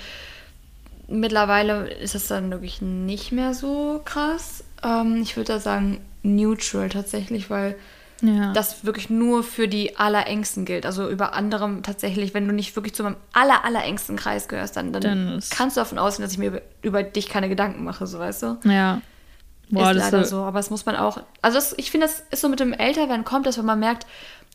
[1.07, 4.63] mittlerweile ist es dann wirklich nicht mehr so krass.
[4.83, 7.75] Ähm, ich würde da sagen, neutral tatsächlich, weil
[8.21, 8.53] Ja.
[8.53, 10.85] das wirklich nur für die Allerengsten gilt.
[10.85, 14.93] Also über andere tatsächlich, wenn du nicht wirklich zu meinem aller, allerengsten Kreis gehörst, dann,
[14.93, 18.19] dann, Dann kannst du davon ausgehen, dass ich mir über, dich keine Gedanken mache, so
[18.19, 18.57] weißt du?
[18.65, 19.01] ja.
[19.73, 21.21] Boah, ist das leider ist so, aber es muss man auch.
[21.41, 24.05] Also das, ich finde, das ist so mit dem Älterwerden kommt, dass wenn man merkt,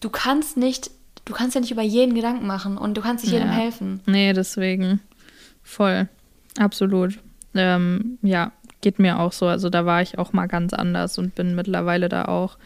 [0.01, 0.91] du kannst nicht,
[1.25, 3.55] du kannst ja nicht über jeden Gedanken machen und du kannst nicht jedem Ja.
[3.55, 4.01] helfen.
[4.05, 5.01] Nee, deswegen.
[5.63, 6.09] Voll.
[6.59, 7.19] Absolut.
[7.55, 8.53] Ähm, ja,
[8.83, 9.47] geht mir auch so.
[9.47, 12.59] Also da war ich auch mal ganz anders und bin mittlerweile da auch.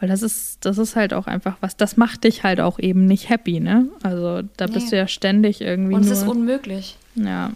[0.00, 3.04] Weil das ist, das ist halt auch einfach was, das macht dich halt auch eben
[3.04, 3.86] nicht happy, ne?
[4.02, 4.90] Also da bist Nee.
[4.90, 6.96] du ja ständig irgendwie Und es ist unmöglich.
[7.16, 7.52] Ja.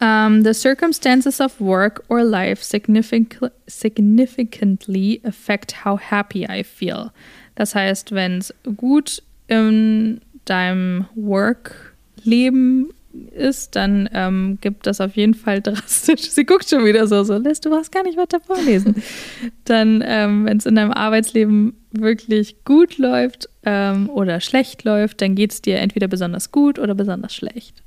[0.00, 3.38] Um, the circumstances of work or life signific
[3.68, 7.10] significantly affect how happy I feel.
[7.54, 12.90] Das heißt, wenn es gut in deinem Work-Leben
[13.34, 16.22] ist, dann ähm, gibt das auf jeden Fall drastisch.
[16.30, 19.02] Sie guckt schon wieder so, so, Liz, du brauchst gar nicht weiter vorlesen.
[19.64, 25.34] dann, ähm, wenn es in deinem Arbeitsleben wirklich gut läuft ähm, oder schlecht läuft, dann
[25.34, 27.82] geht es dir entweder besonders gut oder besonders schlecht.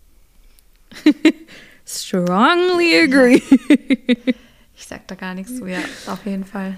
[1.87, 3.41] Strongly agree.
[4.75, 6.77] Ich sag da gar nichts zu, ja, auf jeden Fall.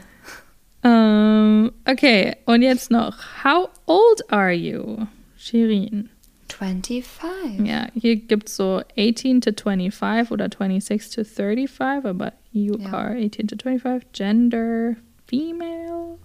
[0.83, 3.17] ähm, okay, und jetzt noch.
[3.43, 5.05] How old are you?
[5.37, 6.09] Shirin.
[6.53, 7.65] 25.
[7.67, 12.93] Ja, hier gibt es so 18 to 25 oder 26 to 35, aber you Ja.
[12.93, 14.11] are 18 to 25.
[14.13, 14.95] Gender,
[15.27, 16.17] female.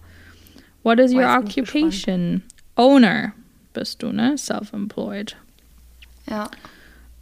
[0.83, 2.43] What is Oh, your occupation?
[2.77, 3.35] Owner
[3.75, 4.37] bist du, ne?
[4.37, 5.37] Self-employed.
[6.29, 6.51] Ja,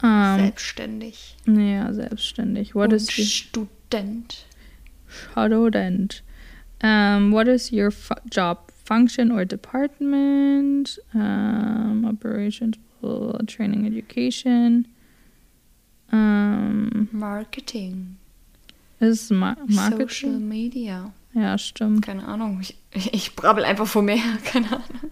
[0.02, 1.36] Ähm, selbstständig.
[1.46, 2.74] ja, selbstständig.
[2.74, 4.44] What und is your Student.
[5.08, 6.22] Student?
[6.82, 10.98] Um, what is your fu job function or department?
[11.12, 12.76] Um, operations,
[13.46, 14.86] training, education.
[16.12, 18.16] Um, Marketing.
[18.98, 20.08] Ist Ma Marketing?
[20.08, 21.12] Social Media.
[21.34, 22.04] Ja, stimmt.
[22.04, 22.60] Keine Ahnung.
[22.60, 22.76] Ich,
[23.12, 24.38] ich brabbel einfach vor mir her.
[24.44, 25.10] Keine Ahnung.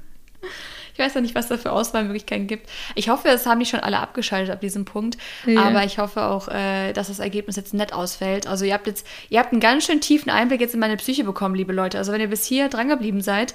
[0.99, 2.69] Ich weiß ja nicht, was da für Auswahlmöglichkeiten gibt.
[2.97, 5.17] Ich hoffe, es haben die schon alle abgeschaltet ab diesem Punkt.
[5.47, 5.63] Ja.
[5.63, 8.49] Aber ich hoffe auch, äh, dass das Ergebnis jetzt nett ausfällt.
[8.49, 11.23] Also ihr habt jetzt, ihr habt einen ganz schön tiefen Einblick jetzt in meine Psyche
[11.23, 11.99] bekommen, liebe Leute.
[11.99, 13.55] Also wenn ihr bis hier drangeblieben seid,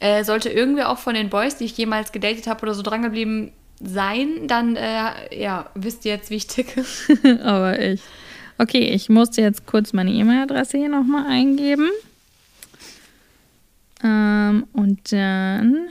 [0.00, 3.52] äh, sollte irgendwer auch von den Boys, die ich jemals gedatet habe oder so drangeblieben
[3.80, 6.84] sein, dann äh, ja, wisst ihr jetzt, wie ich ticke.
[7.42, 8.02] Aber echt.
[8.58, 11.88] Okay, ich musste jetzt kurz meine E-Mail-Adresse hier nochmal eingeben.
[14.02, 15.88] Ähm, und dann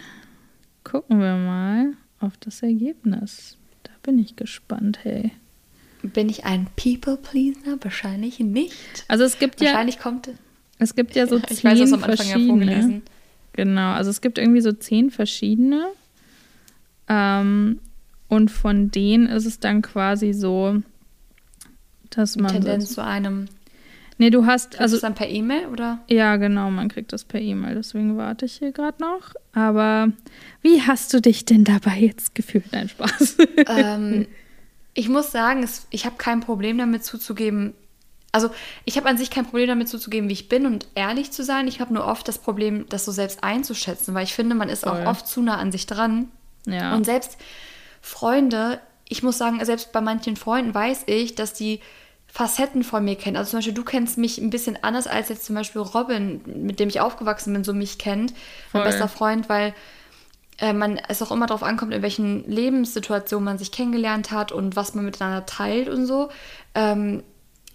[0.84, 3.58] gucken wir mal auf das Ergebnis.
[3.84, 5.32] Da bin ich gespannt, hey.
[6.04, 7.78] Bin ich ein People-Pleaser?
[7.82, 9.06] Wahrscheinlich nicht.
[9.08, 10.30] Also es gibt ja, Wahrscheinlich kommt.
[10.78, 12.48] es gibt ja so ich zehn weiß das am Anfang ja verschiedene.
[12.48, 13.02] vorgelesen.
[13.58, 15.88] Genau, also es gibt irgendwie so zehn verschiedene.
[17.10, 17.80] Ähm,
[18.30, 20.82] und von denen ist es dann quasi so,
[22.12, 22.52] dass man.
[22.52, 23.48] Tendenz So, zu einem.
[24.18, 26.00] nee, du hast, Also also dann per E-Mail oder?
[26.08, 29.34] Ja, genau, man kriegt das per E-Mail, deswegen warte ich hier gerade noch.
[29.54, 30.12] Aber
[30.62, 32.72] wie hast du dich denn dabei jetzt gefühlt?
[32.72, 33.38] Nein, Spaß.
[33.68, 34.28] ähm,
[34.94, 37.74] ich muss sagen, es, ich habe kein Problem damit zuzugeben.
[38.38, 38.54] Also
[38.86, 41.68] ich habe an sich kein Problem damit zuzugeben, wie ich bin und ehrlich zu sein.
[41.68, 44.84] Ich habe nur oft das Problem, das so selbst einzuschätzen, weil ich finde, man ist
[44.84, 44.92] Voll.
[44.92, 46.28] auch oft zu nah an sich dran.
[46.68, 46.94] ja.
[46.94, 47.38] Und selbst
[48.00, 48.80] Freunde,
[49.10, 51.80] ich muss sagen, selbst bei manchen Freunden weiß ich, dass die
[52.28, 53.38] Facetten von mir kennen.
[53.38, 56.80] Also zum Beispiel, du kennst mich ein bisschen anders als jetzt zum Beispiel Robin, mit
[56.80, 58.34] dem ich aufgewachsen bin, so mich kennt.
[58.72, 58.92] Mein Voll.
[58.92, 59.74] bester Freund, weil
[60.60, 64.76] äh, man es auch immer darauf ankommt, in welchen Lebenssituationen man sich kennengelernt hat und
[64.76, 66.30] was man miteinander teilt und so.
[66.76, 67.24] Ähm,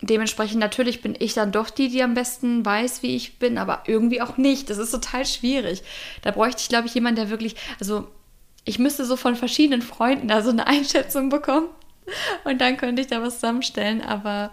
[0.02, 3.84] dementsprechend natürlich bin ich dann doch die, die am besten weiß, wie ich bin, aber
[3.86, 4.68] irgendwie auch nicht.
[4.68, 5.82] Das ist total schwierig.
[6.22, 8.06] Da bräuchte ich, glaube ich, jemanden, der wirklich, also
[8.64, 11.68] ich müsste so von verschiedenen Freunden da so eine Einschätzung bekommen
[12.44, 14.02] und dann könnte ich da was zusammenstellen.
[14.02, 14.50] Aber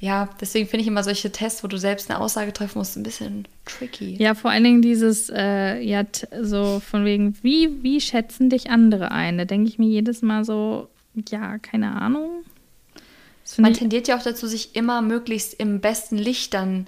[0.00, 3.02] ja, deswegen finde ich immer solche Tests, wo du selbst eine Aussage treffen musst, ein
[3.02, 4.16] bisschen tricky.
[4.16, 6.04] ja, vor allen Dingen dieses, äh, ja,
[6.40, 9.38] so von wegen, wie, wie schätzen dich andere ein?
[9.38, 10.88] Da denke ich mir jedes Mal so,
[11.30, 12.44] ja, keine Ahnung.
[13.56, 16.86] Man tendiert ja auch dazu, sich immer möglichst im besten Licht dann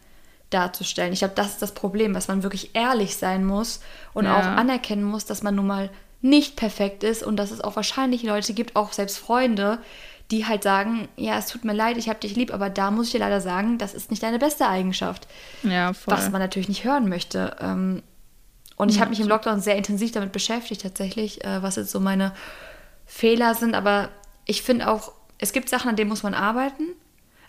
[0.50, 1.12] darzustellen.
[1.12, 3.80] Ich glaube, das ist das Problem, dass man wirklich ehrlich sein muss
[4.12, 4.38] und Ja.
[4.38, 5.90] auch anerkennen muss, dass man nun mal
[6.22, 9.78] nicht perfekt ist und dass es auch wahrscheinlich Leute gibt, auch selbst Freunde,
[10.30, 13.06] die halt sagen, ja, es tut mir leid, ich habe dich lieb, aber da muss
[13.06, 15.26] ich dir leider sagen, das ist nicht deine beste Eigenschaft.
[15.62, 16.14] ja, voll.
[16.14, 17.56] was man natürlich nicht hören möchte.
[17.60, 18.02] Ähm,
[18.76, 21.90] Und ich Ja, habe mich im Lockdown sehr intensiv damit beschäftigt, tatsächlich, äh, was jetzt
[21.90, 22.32] so meine
[23.06, 23.74] Fehler sind.
[23.74, 24.08] Aber
[24.46, 26.84] ich finde auch, es gibt Sachen, an denen muss man arbeiten.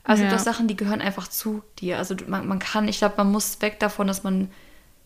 [0.03, 1.99] Aber es gibt auch Sachen, die gehören einfach zu dir.
[1.99, 4.49] Also man, man kann, ich glaube, man muss weg davon, dass man,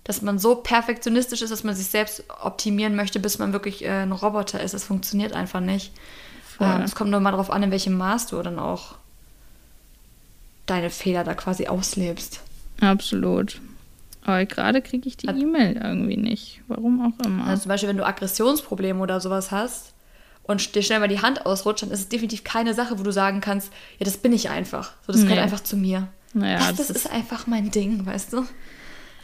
[0.05, 4.03] dass man so perfektionistisch ist, dass man sich selbst optimieren möchte, bis man wirklich äh,
[4.03, 4.73] ein Roboter ist.
[4.73, 5.91] Das funktioniert einfach nicht.
[6.61, 8.95] Ähm, es kommt nur mal darauf an, in welchem Maß du dann auch
[10.65, 12.39] deine Fehler da quasi auslebst.
[12.79, 13.59] Absolut.
[14.23, 16.61] Aber gerade kriege ich die E-Mail irgendwie nicht.
[16.67, 17.45] Warum auch immer.
[17.45, 19.94] Also zum Beispiel, wenn du Aggressionsprobleme oder sowas hast
[20.47, 23.11] und dir schnell mal die Hand ausrutscht, dann ist es definitiv keine Sache, wo du
[23.11, 24.93] sagen kannst, ja, das bin ich einfach.
[25.05, 25.43] So, das gehört Nee.
[25.43, 26.07] einfach zu mir.
[26.33, 27.11] naja, das, das, das ist.
[27.11, 28.45] einfach mein Ding, weißt du?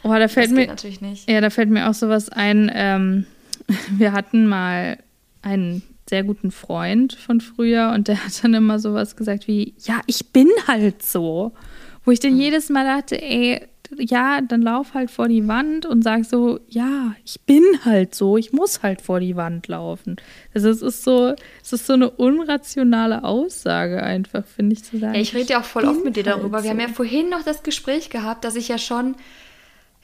[0.04, 0.66] Oh, da Das fällt geht mir.
[0.66, 1.30] natürlich nicht.
[1.30, 2.70] Ja, da fällt mir auch sowas ein.
[2.74, 3.26] Ähm,
[3.90, 4.98] wir hatten mal
[5.42, 10.00] einen sehr guten Freund von früher und der hat dann immer sowas gesagt wie, ja,
[10.06, 11.52] ich bin halt so.
[12.04, 13.68] Wo ich dann jedes Mal dachte, ey,
[13.98, 18.36] ja, dann lauf halt vor die Wand und sag so, ja, ich bin halt so,
[18.36, 20.16] ich muss halt vor die Wand laufen.
[20.54, 25.14] Also es ist so, es ist so eine unrationale Aussage einfach, finde ich zu sagen.
[25.14, 26.58] Ja, ich rede ja auch voll oft mit dir halt darüber.
[26.58, 26.70] Wir so.
[26.70, 29.14] haben ja vorhin noch das Gespräch gehabt, dass ich ja schon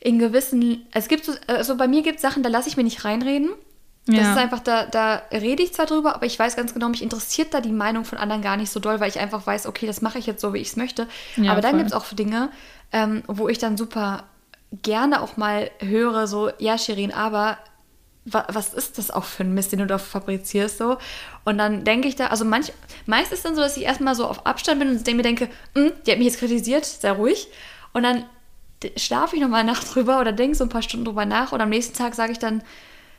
[0.01, 2.85] in gewissen, es gibt so, also bei mir gibt es Sachen, da lasse ich mir
[2.85, 3.51] nicht reinreden.
[4.07, 4.33] Das Ja.
[4.33, 7.53] ist einfach, da, da rede ich zwar drüber, aber ich weiß ganz genau, mich interessiert
[7.53, 10.01] da die Meinung von anderen gar nicht so doll, weil ich einfach weiß, okay, das
[10.01, 11.07] mache ich jetzt so, wie ich es möchte.
[11.37, 12.49] Ja, aber dann gibt es auch Dinge,
[12.93, 14.25] ähm, wo ich dann super
[14.83, 17.59] gerne auch mal höre, so, ja, Shirin, aber
[18.25, 20.99] wa was ist das auch für ein Mist, den du da fabrizierst so?
[21.45, 22.73] Und dann denke ich da, also manch,
[23.07, 25.93] meist ist dann so, dass ich erstmal so auf Abstand bin und mir denke, "Hm,
[26.07, 27.49] die hat mich jetzt kritisiert, sei ruhig.
[27.95, 28.25] Und dann
[28.97, 31.71] schlafe ich nochmal Nacht drüber oder denke so ein paar Stunden drüber nach und am
[31.71, 32.63] nächsten Tag sage ich dann,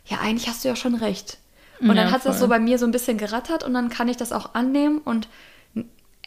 [0.06, 1.38] ja, eigentlich hast du ja schon recht.
[1.82, 4.08] Und Ja, dann hat das so bei mir so ein bisschen gerattert und dann kann
[4.10, 5.28] ich das auch annehmen und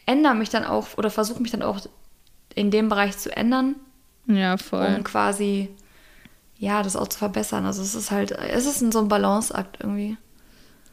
[0.05, 1.79] ändere mich dann auch oder versuche mich dann auch
[2.55, 3.75] in dem Bereich zu ändern,
[4.27, 4.95] Ja, voll.
[4.97, 5.69] um quasi
[6.57, 7.65] ja, das auch zu verbessern.
[7.65, 10.17] Also es ist halt, es ist so ein Balanceakt irgendwie.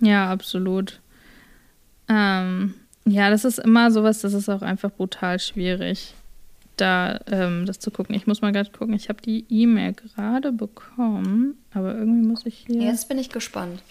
[0.00, 1.00] Ja, absolut.
[2.08, 6.14] Ähm, ja, das ist immer sowas, das ist auch einfach brutal schwierig,
[6.76, 8.14] da ähm, das zu gucken.
[8.16, 8.94] Ich muss mal gerade gucken.
[8.94, 13.82] Ich habe die E-Mail gerade bekommen, aber irgendwie muss ich hier Jetzt bin ich gespannt.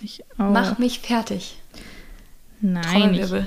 [0.00, 0.50] mich auch.
[0.50, 1.60] Mach mich fertig.
[2.60, 3.46] Nein, ich, Trommelwirbel.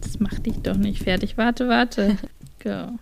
[0.00, 1.38] das macht dich doch nicht fertig.
[1.38, 2.18] Warte, warte.
[2.66, 2.98] go.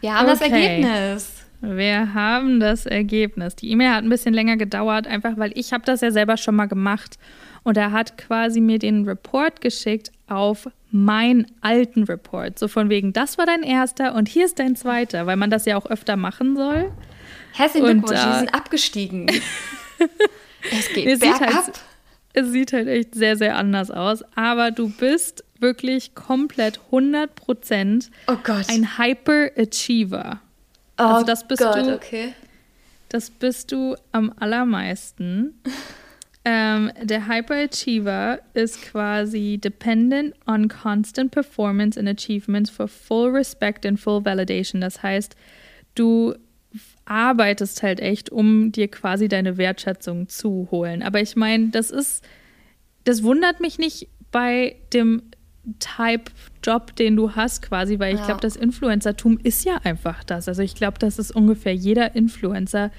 [0.00, 0.38] Wir haben okay.
[0.38, 1.46] das Ergebnis.
[1.60, 3.56] Wir haben das Ergebnis.
[3.56, 6.54] Die E-Mail hat ein bisschen länger gedauert, einfach weil ich habe das ja selber schon
[6.54, 7.18] mal gemacht.
[7.62, 12.58] Und er hat quasi mir den Report geschickt auf meinen alten Report.
[12.58, 15.64] So von wegen, das war dein erster und hier ist dein zweiter, weil man das
[15.64, 16.92] ja auch öfter machen soll.
[17.52, 19.26] Herzlichen Glückwunsch, äh, die sind abgestiegen.
[20.70, 21.40] es geht es bergab.
[21.40, 21.80] Sieht halt,
[22.34, 24.22] es sieht halt echt sehr, sehr anders aus.
[24.36, 28.36] Aber du bist wirklich komplett 100 oh
[28.68, 30.40] ein Hyperachiever.
[30.98, 32.34] Oh also das bist Gott, du, okay.
[33.08, 35.60] Das bist du am allermeisten.
[36.44, 44.00] ähm, der Hyperachiever ist quasi dependent on constant performance and achievements for full respect and
[44.00, 44.80] full validation.
[44.80, 45.36] Das heißt,
[45.94, 46.34] du
[47.04, 51.02] arbeitest halt echt, um dir quasi deine Wertschätzung zu holen.
[51.02, 52.24] Aber ich meine, das ist,
[53.04, 55.22] das wundert mich nicht bei dem
[55.78, 58.26] Type-Job, den du hast, quasi, weil ich ja.
[58.26, 60.48] glaube, das Influencertum ist ja einfach das.
[60.48, 62.90] Also ich glaube, dass es ungefähr jeder Influencer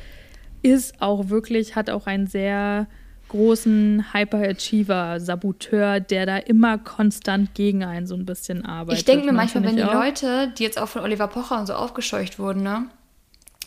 [0.61, 2.87] ist auch wirklich, hat auch einen sehr
[3.29, 8.99] großen Hyperachiever, Saboteur, der da immer konstant gegen einen so ein bisschen arbeitet.
[8.99, 9.93] Ich denke mir manchmal, wenn die auch.
[9.93, 12.85] Leute, die jetzt auch von Oliver Pocher und so aufgescheucht wurden, ne?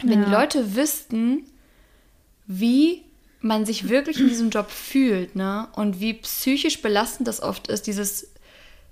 [0.02, 0.24] Wenn ja.
[0.24, 1.44] die Leute wüssten,
[2.46, 3.02] wie
[3.40, 5.68] man sich wirklich in diesem Job fühlt, ne?
[5.74, 8.32] Und wie psychisch belastend das oft ist, dieses,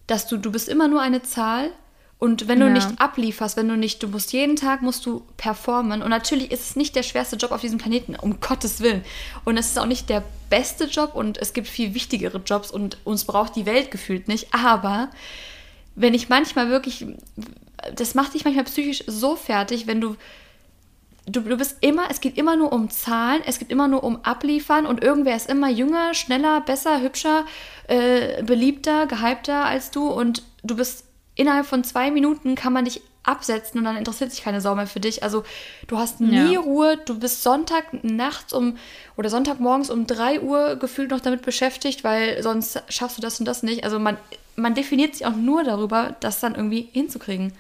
[0.09, 1.71] dass du, du bist immer nur eine Zahl
[2.19, 2.73] und wenn du ja.
[2.73, 6.03] nicht ablieferst, wenn du nicht, du musst jeden Tag musst du performen.
[6.03, 9.05] Und natürlich ist es nicht der schwerste Job auf diesem Planeten, um Gottes Willen.
[9.45, 12.99] Und es ist auch nicht der beste Job und es gibt viel wichtigere Jobs und
[13.05, 14.53] uns braucht die Welt gefühlt nicht.
[14.53, 15.11] Aber
[15.95, 17.07] wenn ich manchmal wirklich,
[17.95, 20.17] das macht dich manchmal psychisch so fertig, wenn du
[21.29, 24.25] du, du bist immer, es geht immer nur um Zahlen, es geht immer nur um
[24.25, 27.45] Abliefern und irgendwer ist immer jünger, schneller, besser, hübscher,
[27.87, 31.05] äh, beliebter, gehypter als du und du bist
[31.35, 34.87] innerhalb von zwei Minuten kann man dich absetzen und dann interessiert sich keine Sau mehr
[34.87, 35.23] für dich.
[35.23, 35.45] Also
[35.87, 36.61] du hast nie ja.
[36.61, 38.79] Ruhe, du bist Sonntag nachts um
[39.17, 43.47] oder Sonntagmorgens um 3 Uhr gefühlt noch damit beschäftigt, weil sonst schaffst du das und
[43.47, 43.85] das nicht.
[43.85, 44.17] Also man,
[44.57, 47.53] man definiert sich auch nur darüber, das dann irgendwie hinzukriegen.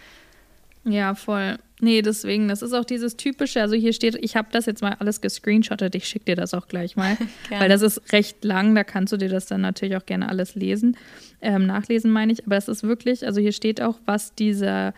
[0.84, 1.58] Ja, voll.
[1.80, 4.96] Nee, deswegen, das ist auch dieses typische, also hier steht, ich habe das jetzt mal
[4.98, 7.16] alles gescreenshottet, ich schicke dir das auch gleich mal,
[7.50, 10.56] weil das ist recht lang, da kannst du dir das dann natürlich auch gerne alles
[10.56, 10.96] lesen,
[11.40, 14.92] ähm, nachlesen meine ich, aber es ist wirklich, also hier steht auch, was dieser,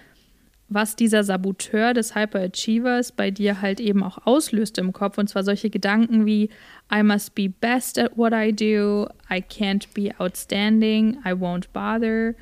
[0.70, 5.18] was dieser Saboteur des Hyperachievers bei dir halt eben auch auslöst im Kopf.
[5.18, 6.49] Und zwar solche Gedanken wie
[6.95, 12.35] I must be best at what I do, I can't be outstanding, I won't bother,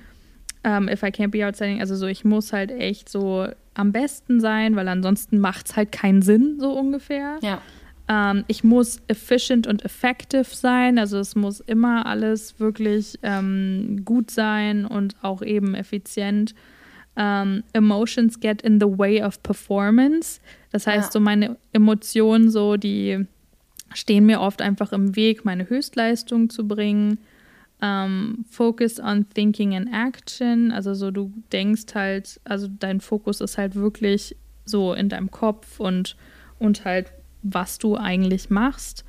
[0.69, 4.41] um, if I can't be outstanding, also so, ich muss halt echt so am besten
[4.41, 7.39] sein, weil ansonsten macht es halt keinen Sinn, so ungefähr.
[7.43, 7.63] Ja.
[8.09, 14.31] Ähm, ich muss efficient und effective sein, also es muss immer alles wirklich ähm, gut
[14.31, 16.55] sein und auch eben effizient.
[17.17, 20.41] Ähm, emotions get in the way of performance.
[20.71, 21.13] Das heißt, ja.
[21.13, 23.27] so meine Emotionen, so die
[23.95, 27.19] stehen mir oft einfach im Weg, meine Höchstleistung zu bringen
[27.81, 30.73] ähm, Focus on Thinking and Action.
[30.73, 35.81] Also so du denkst halt, also dein Fokus ist halt wirklich so in deinem Kopf
[35.81, 36.17] und,
[36.59, 37.13] und halt,
[37.43, 39.05] was du eigentlich machst.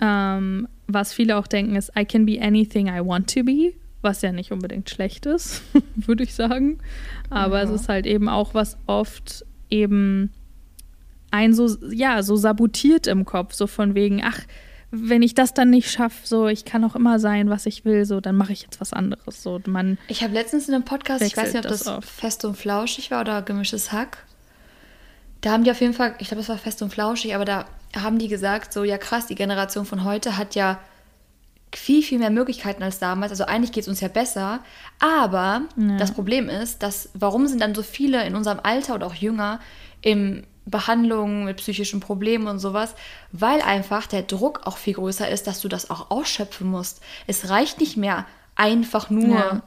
[0.00, 4.20] Ähm, was viele auch denken ist, I can be anything I want to be, was
[4.22, 5.62] ja nicht unbedingt schlecht ist,
[5.96, 6.78] würde ich sagen.
[7.30, 7.64] Aber ja.
[7.64, 10.30] es ist halt eben auch, was oft eben
[11.30, 14.40] ein so, ja, so sabotiert im Kopf, so von wegen, ach,
[14.96, 18.04] wenn ich das dann nicht schaffe, so ich kann auch immer sein, was ich will,
[18.04, 19.42] so dann mache ich jetzt was anderes.
[19.42, 19.98] So man.
[20.08, 23.10] Ich habe letztens in einem Podcast, ich weiß nicht, ob das, das fest und flauschig
[23.10, 24.24] war oder gemischtes Hack.
[25.40, 27.66] Da haben die auf jeden Fall, ich glaube, das war fest und flauschig, aber da
[27.94, 30.78] haben die gesagt, so ja krass, die Generation von heute hat ja
[31.74, 33.32] viel, viel mehr Möglichkeiten als damals.
[33.32, 34.60] Also eigentlich geht es uns ja besser.
[35.00, 35.96] Aber ja.
[35.96, 39.60] das Problem ist, dass warum sind dann so viele in unserem Alter oder auch jünger
[40.00, 42.94] im Behandlungen mit psychischen Problemen und sowas,
[43.32, 47.02] weil einfach der Druck auch viel größer ist, dass du das auch ausschöpfen musst.
[47.26, 49.62] Es reicht nicht mehr einfach nur, ja.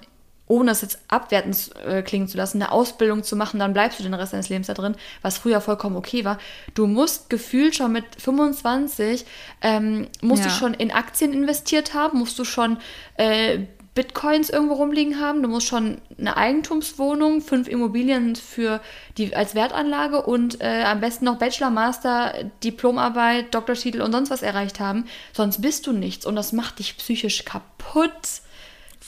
[0.48, 4.04] ohne es jetzt abwertend äh, klingen zu lassen, eine Ausbildung zu machen, dann bleibst du
[4.04, 6.40] den Rest deines Lebens da drin, was früher vollkommen okay war.
[6.74, 9.26] Du musst gefühlt schon mit 25,
[9.62, 10.50] ähm, musst ja.
[10.50, 12.78] du schon in Aktien investiert haben, musst du schon
[13.18, 13.60] äh,
[13.98, 15.42] Bitcoins irgendwo rumliegen haben.
[15.42, 18.80] Du musst schon eine Eigentumswohnung, fünf Immobilien für
[19.18, 22.32] die als Wertanlage und äh, am besten noch Bachelor, Master,
[22.64, 25.06] Diplomarbeit, Doktortitel und sonst was erreicht haben.
[25.34, 28.12] Sonst bist du nichts und das macht dich psychisch kaputt.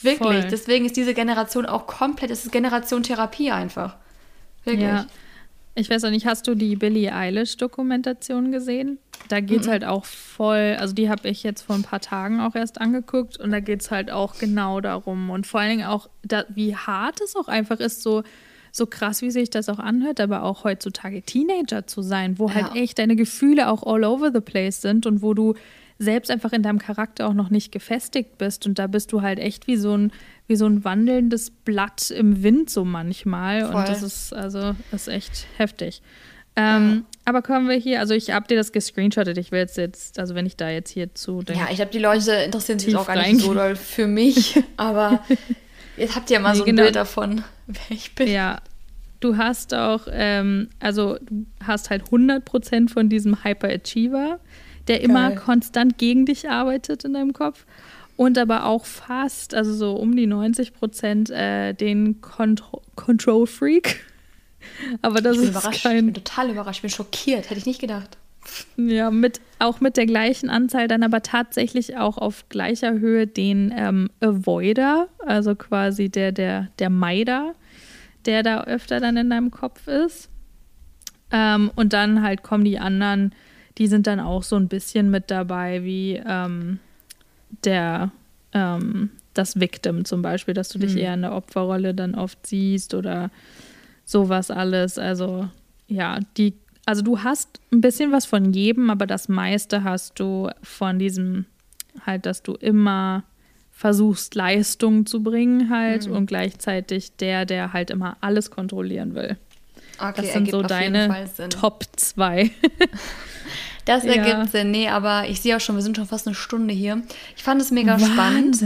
[0.02, 0.18] Wirklich.
[0.18, 0.48] Voll.
[0.50, 3.94] Deswegen ist diese Generation auch komplett, es ist Generation Therapie einfach.
[4.64, 4.88] Wirklich.
[4.88, 5.06] Ja.
[5.74, 8.98] Ich weiß auch nicht, hast du die Billie Eilish-Dokumentation gesehen?
[9.28, 9.70] Da geht es mhm.
[9.70, 13.38] halt auch voll, also die habe ich jetzt vor ein paar Tagen auch erst angeguckt
[13.38, 15.30] und da geht es halt auch genau darum.
[15.30, 18.22] Und vor allen Dingen auch, da, wie hart es auch einfach ist, so
[18.72, 22.74] so krass, wie sich das auch anhört, aber auch heutzutage Teenager zu sein, wo halt
[22.74, 22.82] Ja.
[22.82, 25.54] echt deine Gefühle auch all over the place sind und wo du
[25.98, 28.66] selbst einfach in deinem Charakter auch noch nicht gefestigt bist.
[28.66, 30.12] Und da bist du halt echt wie so ein,
[30.50, 33.62] wie so ein wandelndes Blatt im Wind so manchmal.
[33.66, 33.76] Voll.
[33.76, 36.02] Und das ist, also, das ist echt heftig.
[36.56, 39.38] Ähm, Aber kommen wir hier, also ich habe dir das gescreenshottet.
[39.38, 42.00] Ich will jetzt, jetzt, also wenn ich da jetzt hier zu Ja, ich glaube, die
[42.00, 44.60] Leute interessieren sich auch gar nicht so doll für mich.
[44.76, 45.24] Aber
[45.96, 46.82] jetzt habt ihr mal Nee, so ein genau.
[46.82, 48.28] Bild davon, wer ich bin.
[48.28, 48.60] Ja,
[49.20, 54.40] du hast auch, ähm, also du hast halt 100% von diesem Hyperachiever,
[54.88, 55.38] der immer Geil.
[55.38, 57.64] konstant gegen dich arbeitet in deinem Kopf.
[58.20, 64.04] Und aber auch fast, also so um die 90% äh, den Contro Control Freak.
[65.00, 65.76] Aber das Ich bin ist überrascht.
[65.76, 66.76] Ich bin kein, total überrascht.
[66.76, 67.48] Ich bin schockiert.
[67.48, 68.18] Hätte ich nicht gedacht.
[68.76, 73.72] ja, mit, auch mit der gleichen Anzahl dann aber tatsächlich auch auf gleicher Höhe den
[73.74, 77.54] ähm, Avoider, also quasi der, der, der Meider,
[78.26, 80.28] der da öfter dann in deinem Kopf ist.
[81.30, 83.34] Ähm, und dann halt kommen die anderen,
[83.78, 86.80] die sind dann auch so ein bisschen mit dabei, wie ähm,
[87.64, 88.10] der,
[88.52, 92.94] ähm, das Victim zum Beispiel, dass du dich eher in der Opferrolle dann oft siehst
[92.94, 93.30] oder
[94.04, 94.98] sowas alles.
[94.98, 95.48] Also
[95.86, 100.50] ja, die, also du hast ein bisschen was von jedem, aber das meiste hast du
[100.62, 101.46] von diesem
[102.06, 103.24] halt, dass du immer
[103.70, 109.38] versuchst, Leistung zu bringen halt und gleichzeitig der, der halt immer alles kontrollieren will.
[110.00, 111.28] Okay, Das sind so deine.
[111.50, 112.50] Top 2.
[113.86, 114.12] Das Ja.
[114.12, 114.70] ergibt Sinn.
[114.70, 117.02] Nee, aber ich sehe auch schon, wir sind schon fast eine Stunde hier.
[117.36, 118.60] Ich fand es mega spannend.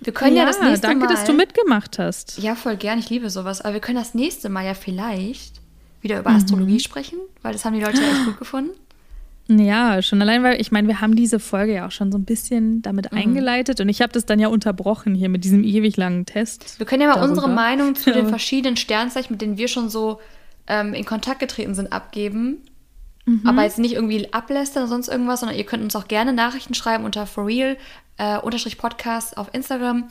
[0.00, 1.12] Wir können ja, das nächste danke, Mal.
[1.12, 2.38] dass du mitgemacht hast.
[2.38, 2.98] Ja, voll gern.
[2.98, 3.60] Ich liebe sowas.
[3.60, 5.60] Aber wir können das nächste Mal ja vielleicht
[6.02, 6.36] wieder über Mhm.
[6.36, 8.70] Astrologie sprechen, weil das haben die Leute ja echt gut gefunden.
[9.48, 12.24] Ja, schon allein, weil ich meine, wir haben diese Folge ja auch schon so ein
[12.24, 13.18] bisschen damit Mhm.
[13.18, 16.78] eingeleitet und ich habe das dann ja unterbrochen hier mit diesem ewig langen Test.
[16.78, 17.30] Wir können ja mal darüber.
[17.30, 18.28] unsere Meinung zu den Ja.
[18.30, 20.20] verschiedenen Sternzeichen, mit denen wir schon so
[20.66, 22.62] ähm, in Kontakt getreten sind, abgeben.
[23.26, 23.42] Mhm.
[23.46, 26.74] Aber jetzt nicht irgendwie ablästern oder sonst irgendwas, sondern ihr könnt uns auch gerne Nachrichten
[26.74, 27.76] schreiben unter forreal
[28.18, 30.08] äh, auf Instagram,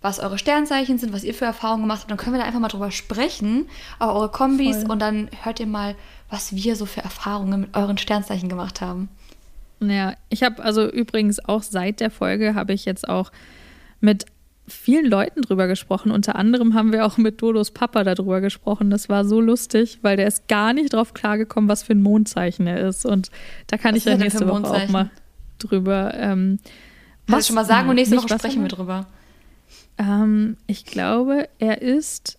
[0.00, 2.10] was eure Sternzeichen sind, was ihr für Erfahrungen gemacht habt.
[2.10, 4.92] Dann können wir da einfach mal drüber sprechen, auch eure Kombis Voll.
[4.92, 5.94] und dann hört ihr mal,
[6.30, 9.08] was wir so für Erfahrungen mit euren Sternzeichen gemacht haben.
[9.80, 13.32] Ja, ich habe also übrigens auch seit der Folge habe ich jetzt auch
[14.00, 14.26] mit
[14.66, 16.10] vielen Leuten drüber gesprochen.
[16.10, 18.90] Unter anderem haben wir auch mit Dodos Papa darüber gesprochen.
[18.90, 22.66] Das war so lustig, weil der ist gar nicht drauf klargekommen, was für ein Mondzeichen
[22.66, 23.04] er ist.
[23.04, 23.30] Und
[23.66, 25.10] da kann Was ich ja nächste Woche auch mal
[25.58, 26.14] drüber.
[26.14, 26.58] Ähm,
[27.26, 29.06] Kannst du schon mal sagen und nächste Woche sprechen wir drüber.
[29.98, 32.38] Ähm, ich glaube, er ist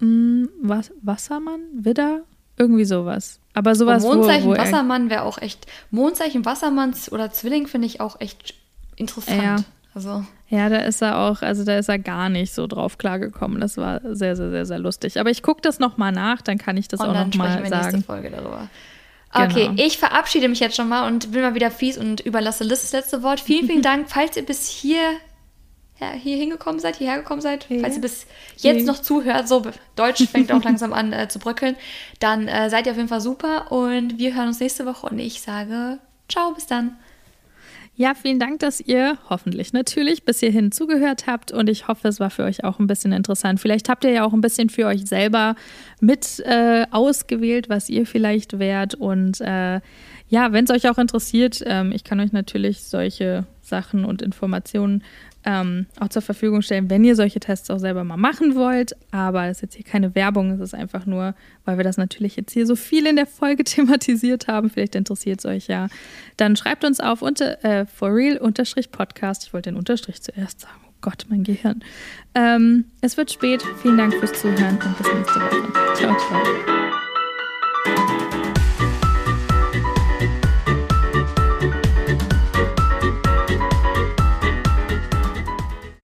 [0.00, 2.22] mh, was, Wassermann, Widder,
[2.56, 3.40] irgendwie sowas.
[3.54, 5.66] Aber sowas, Und Mondzeichen wo, wo er, Wassermann wäre auch echt.
[5.90, 8.54] Mondzeichen Wassermanns oder Zwilling finde ich auch echt
[8.96, 9.42] interessant.
[9.42, 9.56] Ja.
[9.94, 13.60] Also, Ja, da ist er auch, also da ist er gar nicht so drauf klargekommen.
[13.60, 15.18] Das war sehr, sehr, sehr, sehr lustig.
[15.18, 18.04] Aber ich gucke das nochmal nach, dann kann ich das und auch nochmal nächste sagen.
[18.04, 18.68] Folge darüber.
[19.32, 19.44] Genau.
[19.46, 22.82] Okay, ich verabschiede mich jetzt schon mal und bin mal wieder fies und überlasse Liz
[22.82, 23.38] das letzte Wort.
[23.40, 25.00] Vielen, vielen Dank, falls ihr bis hier,
[26.00, 27.80] ja, hier hingekommen seid, hierher gekommen seid, Ja.
[27.80, 28.26] falls ihr bis
[28.56, 28.86] jetzt Hier.
[28.86, 29.62] noch zuhört, so
[29.94, 31.76] Deutsch fängt auch langsam an äh, zu bröckeln,
[32.18, 35.18] dann äh, seid ihr auf jeden Fall super und wir hören uns nächste Woche und
[35.20, 36.96] ich sage ciao, bis dann.
[38.00, 42.18] Ja, vielen Dank, dass ihr hoffentlich natürlich bis hierhin zugehört habt und ich hoffe, es
[42.18, 43.60] war für euch auch ein bisschen interessant.
[43.60, 45.54] Vielleicht habt ihr ja auch ein bisschen für euch selber
[46.00, 49.82] mit äh, ausgewählt, was ihr vielleicht wärt und äh,
[50.30, 55.04] ja, wenn es euch auch interessiert, ähm, ich kann euch natürlich solche Sachen und Informationen
[55.44, 58.92] ähm, auch zur Verfügung stellen, wenn ihr solche Tests auch selber mal machen wollt.
[59.10, 61.34] Aber das ist jetzt hier keine Werbung, es ist einfach nur,
[61.64, 64.70] weil wir das natürlich jetzt hier so viel in der Folge thematisiert haben.
[64.70, 65.88] Vielleicht interessiert es euch ja.
[66.36, 69.44] Dann schreibt uns auf unter äh, forreal-podcast.
[69.44, 70.80] Ich wollte den Unterstrich zuerst sagen.
[70.86, 71.82] Oh Gott, mein Gehirn.
[72.34, 73.62] Ähm, es wird spät.
[73.82, 75.94] Vielen Dank fürs Zuhören und bis nächste Woche.
[75.94, 76.99] Ciao, ciao.